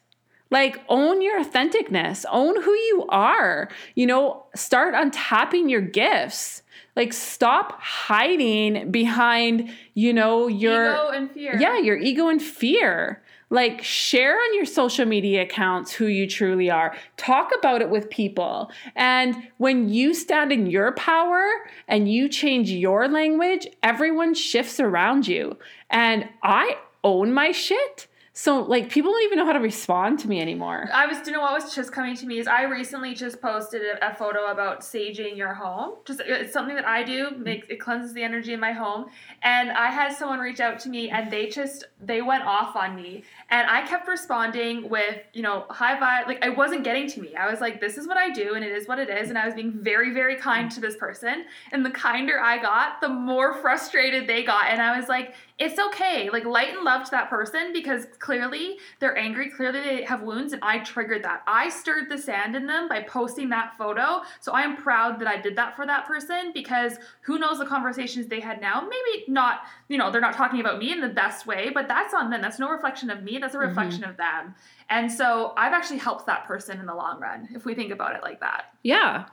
[0.50, 3.68] Like, own your authenticness, own who you are.
[3.96, 6.62] You know, start untapping your gifts.
[6.94, 11.58] Like, stop hiding behind, you know, your Ego and fear.
[11.58, 13.22] yeah, your ego and fear.
[13.48, 16.96] Like, share on your social media accounts who you truly are.
[17.16, 18.70] Talk about it with people.
[18.96, 21.46] And when you stand in your power
[21.86, 25.56] and you change your language, everyone shifts around you.
[25.90, 28.08] And I own my shit.
[28.38, 30.90] So, like, people don't even know how to respond to me anymore.
[30.92, 33.80] I was, you know what was just coming to me is I recently just posted
[33.80, 35.94] a, a photo about saging your home.
[36.04, 37.30] Just uh, it's something that I do.
[37.38, 39.06] Makes it cleanses the energy in my home.
[39.40, 42.94] And I had someone reach out to me, and they just they went off on
[42.94, 46.26] me, and I kept responding with you know high vibe.
[46.26, 47.34] Like I wasn't getting to me.
[47.36, 49.30] I was like, this is what I do, and it is what it is.
[49.30, 51.46] And I was being very very kind to this person.
[51.72, 54.66] And the kinder I got, the more frustrated they got.
[54.66, 56.28] And I was like, it's okay.
[56.28, 59.48] Like light and love to that person because clearly they're angry.
[59.48, 61.42] Clearly they have wounds, and I triggered that.
[61.46, 64.20] I stirred the sand in them by posting that photo.
[64.40, 67.64] So I am proud that I did that for that person because who knows the
[67.64, 68.82] conversations they had now.
[68.82, 72.12] Maybe not, you know, they're not talking about me in the best way, but that's
[72.12, 72.42] on them.
[72.42, 73.38] That's no reflection of me.
[73.38, 73.68] That's a mm-hmm.
[73.68, 74.54] reflection of them.
[74.90, 78.14] And so I've actually helped that person in the long run if we think about
[78.14, 78.74] it like that.
[78.82, 79.26] Yeah.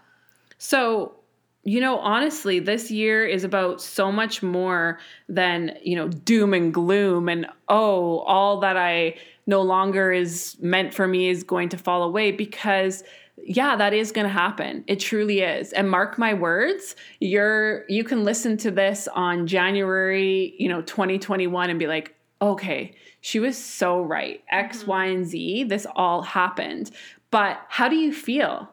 [0.57, 1.15] So
[1.64, 4.99] you know, honestly, this year is about so much more
[5.30, 9.16] than, you know, doom and gloom and, oh, all that I
[9.47, 13.03] no longer is meant for me is going to fall away because
[13.45, 14.84] yeah that is going to happen.
[14.88, 15.74] It truly is.
[15.74, 21.70] And mark my words you're you can listen to this on january you know 2021
[21.70, 22.93] and be like okay
[23.24, 24.43] she was so right.
[24.51, 24.89] X, mm-hmm.
[24.91, 26.91] Y, and z this all happened.
[27.32, 28.70] But how do you feel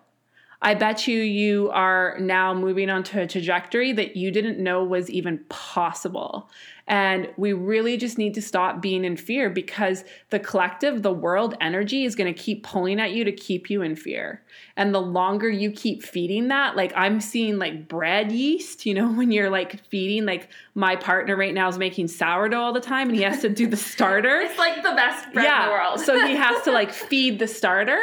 [0.62, 5.08] I bet you you are now moving onto a trajectory that you didn't know was
[5.08, 6.50] even possible.
[6.86, 11.56] And we really just need to stop being in fear because the collective, the world
[11.61, 14.42] energy is going to keep pulling at you to keep you in fear.
[14.76, 19.11] And the longer you keep feeding that, like I'm seeing like bread yeast, you know,
[19.12, 23.08] when you're like feeding, like my partner right now is making sourdough all the time
[23.08, 24.40] and he has to do the starter.
[24.40, 25.62] it's like the best bread yeah.
[25.62, 26.00] in the world.
[26.00, 28.00] so he has to like feed the starter.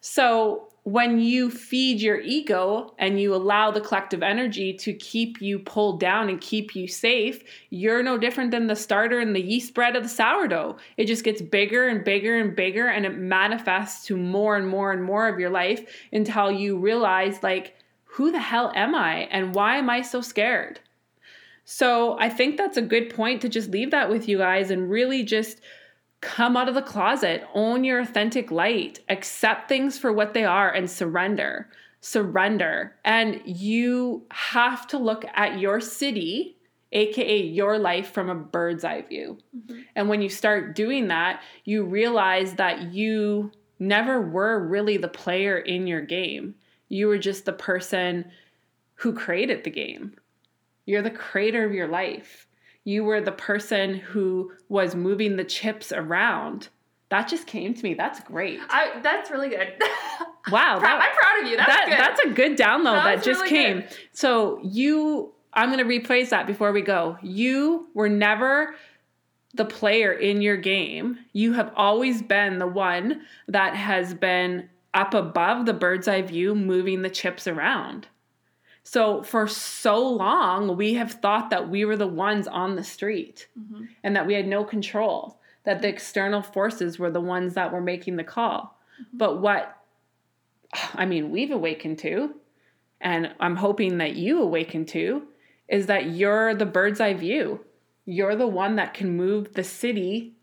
[0.00, 5.58] So when you feed your ego and you allow the collective energy to keep you
[5.58, 9.72] pulled down and keep you safe, you're no different than the starter and the yeast
[9.72, 10.76] bread of the sourdough.
[10.98, 14.92] It just gets bigger and bigger and bigger and it manifests to more and more
[14.92, 17.74] and more of your life until you realize, like,
[18.04, 20.80] who the hell am I and why am I so scared?
[21.64, 24.90] So I think that's a good point to just leave that with you guys and
[24.90, 25.62] really just
[26.24, 30.70] come out of the closet, own your authentic light, accept things for what they are,
[30.70, 31.68] and surrender.
[32.00, 32.96] Surrender.
[33.04, 36.56] And you have to look at your city,
[36.92, 39.38] AKA your life, from a bird's eye view.
[39.54, 39.80] Mm-hmm.
[39.94, 45.58] And when you start doing that, you realize that you never were really the player
[45.58, 46.54] in your game.
[46.88, 48.30] You were just the person
[48.94, 50.14] who created the game.
[50.86, 52.46] You're the creator of your life
[52.84, 56.68] you were the person who was moving the chips around.
[57.08, 57.94] That just came to me.
[57.94, 58.60] That's great.
[58.68, 59.74] I, that's really good.
[60.52, 60.78] Wow.
[60.78, 61.56] that, I'm proud of you.
[61.56, 61.98] That's that, good.
[61.98, 63.80] That's a good download that, that just really came.
[63.80, 63.96] Good.
[64.12, 67.16] So you, I'm going to rephrase that before we go.
[67.22, 68.74] You were never
[69.54, 71.18] the player in your game.
[71.32, 76.54] You have always been the one that has been up above the bird's eye view,
[76.54, 78.06] moving the chips around.
[78.84, 83.48] So for so long, we have thought that we were the ones on the street
[83.58, 83.84] mm-hmm.
[84.04, 87.80] and that we had no control, that the external forces were the ones that were
[87.80, 88.78] making the call.
[89.00, 89.16] Mm-hmm.
[89.16, 89.76] But what,
[90.94, 92.34] I mean, we've awakened to,
[93.00, 95.22] and I'm hoping that you awaken to,
[95.66, 97.64] is that you're the bird's eye view.
[98.04, 100.34] You're the one that can move the city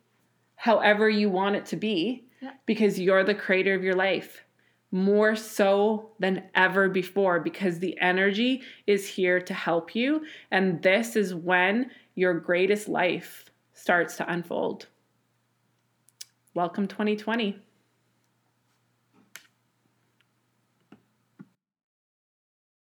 [0.56, 2.52] however you want it to be yeah.
[2.66, 4.44] because you're the creator of your life
[4.92, 10.26] more so than ever before because the energy is here to help you.
[10.52, 14.88] And this is when your greatest life starts to unfold.
[16.54, 17.58] Welcome 2020.